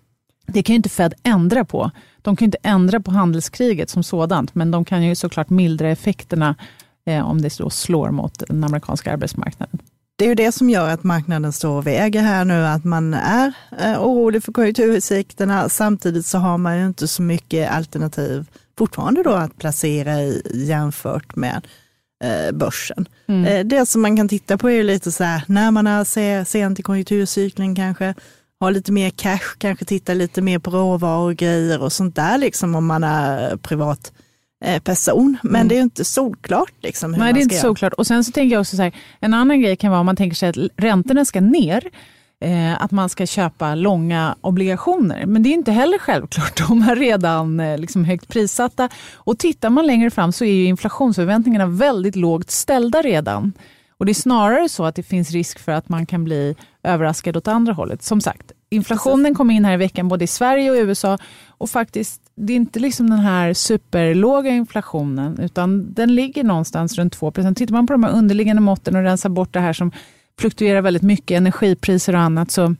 Det 0.46 0.62
kan 0.62 0.72
ju 0.72 0.76
inte 0.76 0.88
Fed 0.88 1.14
ändra 1.22 1.64
på. 1.64 1.90
De 2.22 2.36
kan 2.36 2.44
inte 2.44 2.58
ändra 2.62 3.00
på 3.00 3.10
handelskriget 3.10 3.90
som 3.90 4.02
sådant, 4.02 4.54
men 4.54 4.70
de 4.70 4.84
kan 4.84 5.02
ju 5.02 5.14
såklart 5.14 5.50
mildra 5.50 5.88
effekterna 5.88 6.54
eh, 7.06 7.30
om 7.30 7.42
det 7.42 7.58
då 7.58 7.70
slår 7.70 8.10
mot 8.10 8.38
den 8.48 8.64
amerikanska 8.64 9.12
arbetsmarknaden. 9.12 9.78
Det 10.16 10.24
är 10.24 10.28
ju 10.28 10.34
det 10.34 10.52
som 10.52 10.70
gör 10.70 10.90
att 10.90 11.04
marknaden 11.04 11.52
står 11.52 11.76
och 11.76 11.86
väger 11.86 12.22
här 12.22 12.44
nu, 12.44 12.66
att 12.66 12.84
man 12.84 13.14
är 13.14 13.52
eh, 13.80 14.02
orolig 14.02 14.44
för 14.44 14.52
konjunkturutsikterna. 14.52 15.68
Samtidigt 15.68 16.26
så 16.26 16.38
har 16.38 16.58
man 16.58 16.78
ju 16.78 16.86
inte 16.86 17.08
så 17.08 17.22
mycket 17.22 17.70
alternativ 17.70 18.46
fortfarande 18.78 19.22
då 19.22 19.32
att 19.32 19.58
placera 19.58 20.20
i 20.20 20.42
jämfört 20.54 21.36
med 21.36 21.66
börsen. 22.52 23.08
Mm. 23.28 23.44
Eh, 23.44 23.64
det 23.64 23.86
som 23.86 24.02
man 24.02 24.16
kan 24.16 24.28
titta 24.28 24.58
på 24.58 24.70
är 24.70 24.82
lite 24.82 25.12
så 25.12 25.24
här, 25.24 25.42
när 25.46 25.70
man 25.70 25.86
är 25.86 26.44
sent 26.44 26.80
i 26.80 26.82
konjunkturcykeln 26.82 27.74
kanske, 27.74 28.14
har 28.60 28.70
lite 28.70 28.92
mer 28.92 29.10
cash, 29.10 29.56
kanske 29.58 29.84
titta 29.84 30.14
lite 30.14 30.42
mer 30.42 30.58
på 30.58 30.70
råvaror 30.70 31.30
och 31.30 31.36
grejer 31.36 31.82
och 31.82 31.92
sånt 31.92 32.16
där 32.16 32.38
liksom 32.38 32.74
om 32.74 32.86
man 32.86 33.04
är 33.04 33.56
privat 33.56 34.12
eh, 34.64 34.82
person. 34.82 35.36
Men 35.42 35.54
mm. 35.54 35.68
det 35.68 35.74
är 35.74 35.76
ju 35.76 35.82
inte 35.82 36.04
solklart. 36.04 36.72
Liksom, 36.80 37.14
hur 37.14 37.20
Nej, 37.20 37.32
det 37.32 37.40
är 37.40 37.42
inte 37.42 37.54
göra. 37.54 37.62
solklart. 37.62 37.92
Och 37.92 38.06
sen 38.06 38.24
så 38.24 38.32
tänker 38.32 38.54
jag 38.54 38.60
också 38.60 38.76
så 38.76 38.82
här, 38.82 38.92
en 39.20 39.34
annan 39.34 39.60
grej 39.60 39.76
kan 39.76 39.90
vara 39.90 40.00
om 40.00 40.06
man 40.06 40.16
tänker 40.16 40.36
sig 40.36 40.48
att 40.48 40.56
räntorna 40.76 41.24
ska 41.24 41.40
ner, 41.40 41.82
eh, 42.40 42.82
att 42.82 42.90
man 42.90 43.08
ska 43.08 43.26
köpa 43.26 43.74
långa 43.74 44.36
obligationer. 44.40 45.26
Men 45.26 45.42
det 45.42 45.48
är 45.48 45.54
inte 45.54 45.72
heller 45.72 45.98
självklart. 45.98 46.56
De 46.68 46.82
är 46.82 46.96
redan 46.96 47.60
eh, 47.60 47.78
liksom 47.78 48.04
högt 48.04 48.28
prissatta. 48.28 48.88
Och 49.14 49.38
tittar 49.38 49.70
man 49.70 49.86
längre 49.86 50.10
fram 50.10 50.32
så 50.32 50.44
är 50.44 50.52
ju 50.52 50.64
inflationsförväntningarna 50.64 51.66
väldigt 51.66 52.16
lågt 52.16 52.50
ställda 52.50 53.02
redan. 53.02 53.52
Och 53.98 54.06
Det 54.06 54.12
är 54.12 54.14
snarare 54.14 54.68
så 54.68 54.84
att 54.84 54.94
det 54.94 55.02
finns 55.02 55.30
risk 55.30 55.58
för 55.58 55.72
att 55.72 55.88
man 55.88 56.06
kan 56.06 56.24
bli 56.24 56.56
överraskad 56.82 57.36
åt 57.36 57.48
andra 57.48 57.72
hållet. 57.72 58.02
Som 58.02 58.20
sagt, 58.20 58.52
inflationen 58.70 59.34
kom 59.34 59.50
in 59.50 59.64
här 59.64 59.74
i 59.74 59.76
veckan 59.76 60.08
både 60.08 60.24
i 60.24 60.26
Sverige 60.26 60.70
och 60.70 60.76
USA. 60.76 61.18
Och 61.48 61.70
faktiskt, 61.70 62.20
det 62.34 62.52
är 62.52 62.56
inte 62.56 62.78
liksom 62.80 63.10
den 63.10 63.18
här 63.18 63.54
superlåga 63.54 64.50
inflationen, 64.50 65.38
utan 65.38 65.94
den 65.94 66.14
ligger 66.14 66.44
någonstans 66.44 66.98
runt 66.98 67.12
2 67.12 67.30
Tittar 67.30 67.72
man 67.72 67.86
på 67.86 67.92
de 67.92 68.04
här 68.04 68.12
underliggande 68.12 68.62
måtten 68.62 68.96
och 68.96 69.02
rensar 69.02 69.28
bort 69.28 69.52
det 69.52 69.60
här 69.60 69.72
som 69.72 69.92
fluktuerar 70.38 70.80
väldigt 70.80 71.02
mycket, 71.02 71.36
energipriser 71.36 72.12
och 72.14 72.20
annat, 72.20 72.50
så 72.50 72.74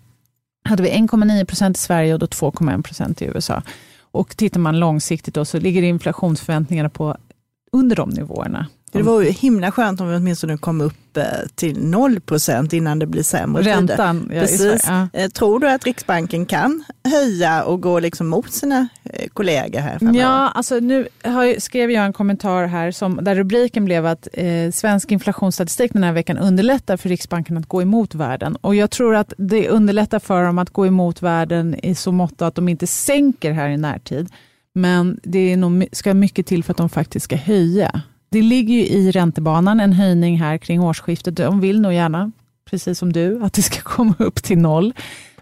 hade 0.64 0.82
vi 0.82 0.90
1,9 0.90 1.44
procent 1.44 1.76
i 1.76 1.80
Sverige 1.80 2.12
och 2.12 2.18
då 2.18 2.26
2,1 2.26 2.82
procent 2.82 3.22
i 3.22 3.24
USA. 3.24 3.62
Och 4.00 4.36
tittar 4.36 4.60
man 4.60 4.78
långsiktigt 4.78 5.34
då, 5.34 5.44
så 5.44 5.58
ligger 5.58 5.82
inflationsförväntningarna 5.82 6.88
på 6.88 7.16
under 7.72 7.96
de 7.96 8.10
nivåerna. 8.10 8.66
Det 8.92 9.02
var 9.02 9.20
ju 9.20 9.30
himla 9.30 9.70
skönt 9.72 10.00
om 10.00 10.08
vi 10.08 10.16
åtminstone 10.16 10.56
kom 10.56 10.80
upp 10.80 11.16
eh, 11.16 11.24
till 11.54 11.84
0 11.84 12.20
procent 12.20 12.72
innan 12.72 12.98
det 12.98 13.06
blir 13.06 13.22
sämre 13.22 13.62
Räntan, 13.62 14.30
ja, 14.34 14.40
Precis. 14.40 14.84
Ja. 14.86 15.08
Eh, 15.12 15.30
tror 15.30 15.60
du 15.60 15.70
att 15.70 15.84
Riksbanken 15.84 16.46
kan 16.46 16.84
höja 17.04 17.64
och 17.64 17.80
gå 17.80 18.00
liksom 18.00 18.28
mot 18.28 18.52
sina 18.52 18.88
eh, 19.04 19.28
kollegor 19.28 19.80
här 19.80 19.98
framöver? 19.98 20.20
Ja, 20.20 20.48
alltså 20.48 20.74
nu 20.74 21.08
skrev 21.58 21.90
jag 21.90 22.04
en 22.04 22.12
kommentar 22.12 22.66
här 22.66 22.90
som, 22.90 23.18
där 23.22 23.34
rubriken 23.34 23.84
blev 23.84 24.06
att 24.06 24.28
eh, 24.32 24.70
svensk 24.72 25.12
inflationsstatistik 25.12 25.92
den 25.92 26.04
här 26.04 26.12
veckan 26.12 26.38
underlättar 26.38 26.96
för 26.96 27.08
Riksbanken 27.08 27.56
att 27.56 27.66
gå 27.66 27.82
emot 27.82 28.14
världen. 28.14 28.56
Och 28.56 28.74
jag 28.74 28.90
tror 28.90 29.14
att 29.14 29.32
det 29.38 29.68
underlättar 29.68 30.18
för 30.18 30.44
dem 30.44 30.58
att 30.58 30.70
gå 30.70 30.86
emot 30.86 31.22
världen 31.22 31.74
i 31.82 31.94
så 31.94 32.12
mått 32.12 32.42
att 32.42 32.54
de 32.54 32.68
inte 32.68 32.86
sänker 32.86 33.52
här 33.52 33.68
i 33.68 33.76
närtid. 33.76 34.28
Men 34.72 35.20
det 35.22 35.52
är 35.52 35.56
nog, 35.56 35.86
ska 35.92 36.14
mycket 36.14 36.46
till 36.46 36.64
för 36.64 36.72
att 36.72 36.76
de 36.76 36.88
faktiskt 36.88 37.24
ska 37.24 37.36
höja. 37.36 38.02
Det 38.28 38.42
ligger 38.42 38.74
ju 38.74 38.86
i 38.86 39.10
räntebanan 39.10 39.80
en 39.80 39.92
höjning 39.92 40.38
här 40.38 40.58
kring 40.58 40.80
årsskiftet. 40.80 41.36
De 41.36 41.60
vill 41.60 41.80
nog 41.80 41.92
gärna, 41.92 42.32
precis 42.70 42.98
som 42.98 43.12
du, 43.12 43.44
att 43.44 43.52
det 43.52 43.62
ska 43.62 43.80
komma 43.82 44.14
upp 44.18 44.42
till 44.42 44.58
noll. 44.58 44.94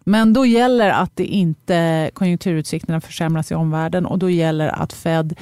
Men 0.04 0.32
då 0.32 0.46
gäller 0.46 0.90
att 0.90 1.10
det 1.14 1.24
inte 1.24 2.10
konjunkturutsikterna 2.14 3.00
försämras 3.00 3.52
i 3.52 3.54
omvärlden 3.54 4.06
och 4.06 4.18
då 4.18 4.30
gäller 4.30 4.68
att 4.68 4.92
Fed 4.92 5.34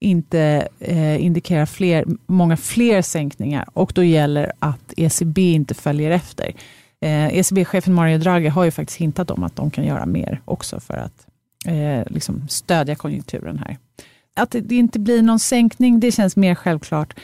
inte 0.00 0.68
eh, 0.78 1.24
indikerar 1.24 1.66
fler, 1.66 2.04
många 2.26 2.56
fler 2.56 3.02
sänkningar 3.02 3.68
och 3.72 3.92
då 3.94 4.04
gäller 4.04 4.52
att 4.58 4.94
ECB 4.96 5.52
inte 5.52 5.74
följer 5.74 6.10
efter. 6.10 6.54
Eh, 7.00 7.38
ECB-chefen 7.38 7.94
Mario 7.94 8.18
Draghi 8.18 8.48
har 8.48 8.64
ju 8.64 8.70
faktiskt 8.70 9.00
hintat 9.00 9.30
om 9.30 9.42
att 9.42 9.56
de 9.56 9.70
kan 9.70 9.84
göra 9.84 10.06
mer 10.06 10.40
också 10.44 10.80
för 10.80 10.94
att 10.94 11.26
eh, 11.66 12.12
liksom 12.12 12.48
stödja 12.48 12.94
konjunkturen 12.94 13.58
här. 13.58 13.78
Att 14.40 14.50
det 14.50 14.74
inte 14.74 14.98
blir 14.98 15.22
någon 15.22 15.38
sänkning, 15.38 16.00
det 16.00 16.12
känns 16.12 16.36
mer 16.36 16.54
självklart. 16.54 17.14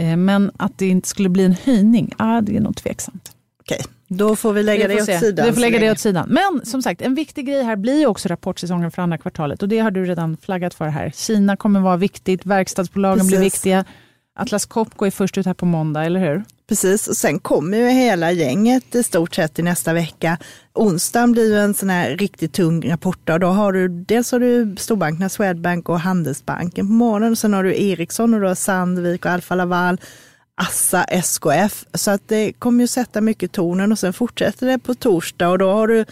Eh, 0.00 0.16
men 0.16 0.50
att 0.56 0.78
det 0.78 0.88
inte 0.88 1.08
skulle 1.08 1.28
bli 1.28 1.44
en 1.44 1.56
höjning, 1.64 2.12
ah, 2.16 2.40
det 2.40 2.56
är 2.56 2.60
nog 2.60 2.76
tveksamt. 2.76 3.32
Okej, 3.60 3.80
då 4.08 4.36
får 4.36 4.52
vi 4.52 4.62
lägga 4.62 4.88
vi 4.88 4.94
det 4.94 5.02
åt 5.02 5.20
sidan. 5.20 5.46
Vi 5.46 5.52
får 5.52 5.60
lägga 5.60 5.78
det 5.78 5.90
åt 5.90 5.98
sidan. 5.98 6.28
Men 6.28 6.66
som 6.66 6.82
sagt, 6.82 7.02
en 7.02 7.14
viktig 7.14 7.46
grej 7.46 7.62
här 7.62 7.76
blir 7.76 8.06
också 8.06 8.28
rapportsäsongen 8.28 8.90
för 8.90 9.02
andra 9.02 9.18
kvartalet 9.18 9.62
och 9.62 9.68
det 9.68 9.78
har 9.78 9.90
du 9.90 10.04
redan 10.04 10.36
flaggat 10.36 10.74
för 10.74 10.88
här. 10.88 11.12
Kina 11.14 11.56
kommer 11.56 11.80
vara 11.80 11.96
viktigt, 11.96 12.46
verkstadsbolagen 12.46 13.18
Precis. 13.18 13.30
blir 13.30 13.40
viktiga. 13.40 13.84
Atlas 14.34 14.66
Copco 14.66 15.04
är 15.04 15.10
först 15.10 15.38
ut 15.38 15.46
här 15.46 15.54
på 15.54 15.66
måndag, 15.66 16.04
eller 16.04 16.20
hur? 16.20 16.44
Precis, 16.72 17.08
och 17.08 17.16
sen 17.16 17.38
kommer 17.38 17.78
ju 17.78 17.88
hela 17.88 18.32
gänget 18.32 18.94
i 18.94 19.02
stort 19.02 19.34
sett 19.34 19.58
i 19.58 19.62
nästa 19.62 19.92
vecka. 19.92 20.38
Onsdagen 20.74 21.32
blir 21.32 21.52
ju 21.52 21.58
en 21.58 21.74
sån 21.74 21.90
här 21.90 22.16
riktigt 22.16 22.52
tung 22.52 22.90
rapport. 22.90 23.28
Och 23.28 23.40
då 23.40 23.46
har 23.46 23.72
du, 23.72 23.88
dels 23.88 24.32
har 24.32 24.40
du 24.40 24.76
storbankerna 24.76 25.28
Swedbank 25.28 25.88
och 25.88 26.00
Handelsbanken 26.00 26.86
på 26.86 26.92
morgonen. 26.92 27.36
Sen 27.36 27.52
har 27.52 27.64
du 27.64 27.82
Ericsson 27.82 28.34
och 28.34 28.40
du 28.40 28.46
har 28.46 28.54
Sandvik 28.54 29.24
och 29.24 29.30
Alfa 29.30 29.54
Laval. 29.54 30.00
Assa, 30.54 31.04
SKF. 31.04 31.84
Så 31.94 32.10
att 32.10 32.28
det 32.28 32.52
kommer 32.52 32.84
ju 32.84 32.88
sätta 32.88 33.20
mycket 33.20 33.52
tonen 33.52 33.92
och 33.92 33.98
sen 33.98 34.12
fortsätter 34.12 34.66
det 34.66 34.78
på 34.78 34.94
torsdag 34.94 35.48
och 35.48 35.58
då 35.58 35.72
har 35.72 35.88
du 35.88 36.04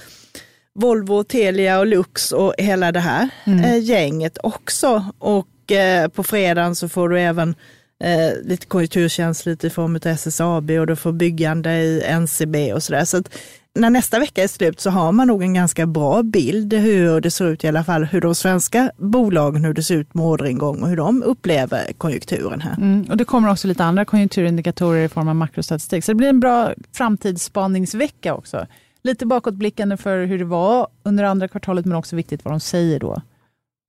Volvo, 0.74 1.24
Telia 1.24 1.78
och 1.78 1.86
Lux 1.86 2.32
och 2.32 2.54
hela 2.58 2.92
det 2.92 3.00
här 3.00 3.28
mm. 3.44 3.64
Eh, 3.64 3.78
gänget 3.78 4.38
också. 4.42 5.04
Och 5.18 5.72
eh, 5.72 6.08
på 6.08 6.22
fredagen 6.22 6.74
så 6.74 6.88
får 6.88 7.08
du 7.08 7.20
även 7.20 7.54
eh, 8.00 8.32
lite 8.44 8.66
konjunkturkänsligt 8.66 9.64
i 9.64 9.70
form 9.70 9.96
av 9.96 10.06
SSAB 10.06 10.70
och 10.70 10.86
du 10.86 10.96
får 10.96 11.12
byggande 11.12 11.70
i 11.70 12.02
NCB 12.20 12.72
och 12.72 12.82
sådär. 12.82 13.04
Så 13.04 13.16
att 13.16 13.28
när 13.74 13.90
nästa 13.90 14.18
vecka 14.18 14.42
är 14.42 14.48
slut 14.48 14.80
så 14.80 14.90
har 14.90 15.12
man 15.12 15.28
nog 15.28 15.42
en 15.42 15.54
ganska 15.54 15.86
bra 15.86 16.22
bild 16.22 16.72
hur 16.72 17.20
det 17.20 17.30
ser 17.30 17.44
ut 17.44 17.64
i 17.64 17.68
alla 17.68 17.84
fall, 17.84 18.04
hur 18.04 18.20
de 18.20 18.34
svenska 18.34 18.90
bolagen, 18.96 19.64
hur 19.64 19.74
det 19.74 19.82
ser 19.82 19.94
ut 19.94 20.14
med 20.14 20.24
orderingång 20.24 20.82
och 20.82 20.88
hur 20.88 20.96
de 20.96 21.22
upplever 21.22 21.92
konjunkturen 21.98 22.60
här. 22.60 22.76
Mm, 22.76 23.06
och 23.10 23.16
det 23.16 23.24
kommer 23.24 23.50
också 23.50 23.68
lite 23.68 23.84
andra 23.84 24.04
konjunkturindikatorer 24.04 25.04
i 25.04 25.08
form 25.08 25.28
av 25.28 25.36
makrostatistik. 25.36 26.04
Så 26.04 26.12
det 26.12 26.16
blir 26.16 26.28
en 26.28 26.40
bra 26.40 26.72
framtidsspaningsvecka 26.92 28.34
också. 28.34 28.66
Lite 29.02 29.26
bakåtblickande 29.26 29.96
för 29.96 30.24
hur 30.24 30.38
det 30.38 30.44
var 30.44 30.88
under 31.02 31.24
andra 31.24 31.48
kvartalet 31.48 31.86
men 31.86 31.96
också 31.96 32.16
viktigt 32.16 32.44
vad 32.44 32.52
de 32.52 32.60
säger 32.60 33.00
då 33.00 33.22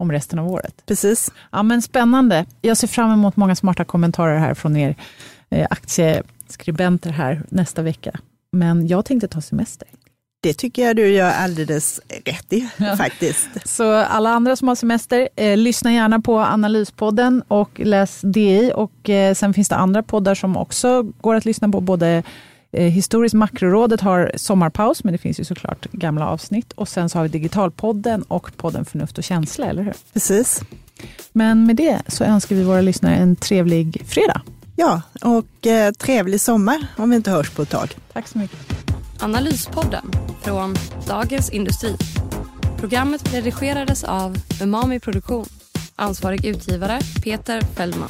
om 0.02 0.12
resten 0.12 0.40
av 0.40 0.48
året. 0.48 0.84
Precis. 0.86 1.32
Ja, 1.52 1.64
men 1.64 1.82
spännande. 1.82 2.46
Jag 2.62 2.78
ser 2.78 2.88
fram 2.88 3.12
emot 3.12 3.36
många 3.36 3.56
smarta 3.56 3.86
kommentarer 3.86 4.40
här 4.40 4.54
från 4.54 4.78
er 4.78 4.96
eh, 5.50 5.68
aktieskribenter 5.70 7.10
här 7.10 7.44
nästa 7.50 7.82
vecka. 7.82 8.20
Men 8.52 8.88
jag 8.88 9.06
tänkte 9.06 9.28
ta 9.28 9.42
semester. 9.42 9.88
Det 10.44 10.54
tycker 10.54 10.88
jag 10.88 10.96
du 10.96 11.08
gör 11.08 11.32
alldeles 11.32 12.02
rätt 12.26 12.54
i 12.54 12.70
ja. 12.78 12.96
faktiskt. 12.96 13.50
Så 13.66 13.94
alla 13.94 14.30
andra 14.30 14.56
som 14.56 14.68
har 14.68 14.76
semester, 14.76 15.30
eh, 15.36 15.58
lyssna 15.58 15.94
gärna 15.94 16.20
på 16.20 16.40
Analyspodden 16.40 17.44
och 17.48 17.80
läs 17.80 18.22
DI. 18.22 18.72
Och 18.76 19.10
eh, 19.10 19.34
sen 19.34 19.54
finns 19.54 19.70
det 19.70 19.76
andra 19.76 20.04
poddar 20.04 20.36
som 20.36 20.58
också 20.58 21.04
går 21.04 21.36
att 21.36 21.46
lyssna 21.46 21.70
på, 21.70 21.82
både 21.82 22.24
Historiskt 22.72 23.36
makrorådet 23.36 24.02
har 24.02 24.32
sommarpaus, 24.36 25.04
men 25.04 25.12
det 25.12 25.18
finns 25.18 25.40
ju 25.40 25.44
såklart 25.44 25.92
gamla 25.92 26.28
avsnitt. 26.28 26.74
Och 26.74 26.88
sen 26.88 27.10
så 27.10 27.18
har 27.18 27.24
vi 27.24 27.30
Digitalpodden 27.30 28.24
och 28.24 28.58
podden 28.58 28.86
Förnuft 28.86 29.18
och 29.18 29.24
känsla, 29.24 29.66
eller 29.66 29.84
hur? 29.84 29.94
Precis. 30.14 30.62
Men 31.32 31.66
med 31.66 31.76
det 31.76 32.02
så 32.08 32.24
önskar 32.24 32.56
vi 32.56 32.64
våra 32.64 32.82
lyssnare 32.82 33.16
en 33.16 33.36
trevlig 33.36 34.02
fredag. 34.06 34.42
Ja, 34.76 35.02
och 35.22 35.68
eh, 35.68 35.92
trevlig 35.92 36.42
sommar 36.42 36.88
om 36.98 37.10
vi 37.10 37.16
inte 37.16 37.32
hörs 37.32 37.50
på 37.50 37.62
ett 37.62 37.70
tag. 37.70 37.96
Tack 38.14 38.28
så 38.28 38.38
mycket. 38.38 38.60
Analyspodden 39.20 40.12
från 40.42 40.76
Dagens 41.08 41.50
Industri. 41.50 41.96
Programmet 42.78 43.34
redigerades 43.34 44.04
av 44.04 44.38
Umami 44.62 45.00
Produktion. 45.00 45.46
Ansvarig 45.96 46.46
utgivare 46.46 47.00
Peter 47.24 47.62
Fellman. 47.62 48.10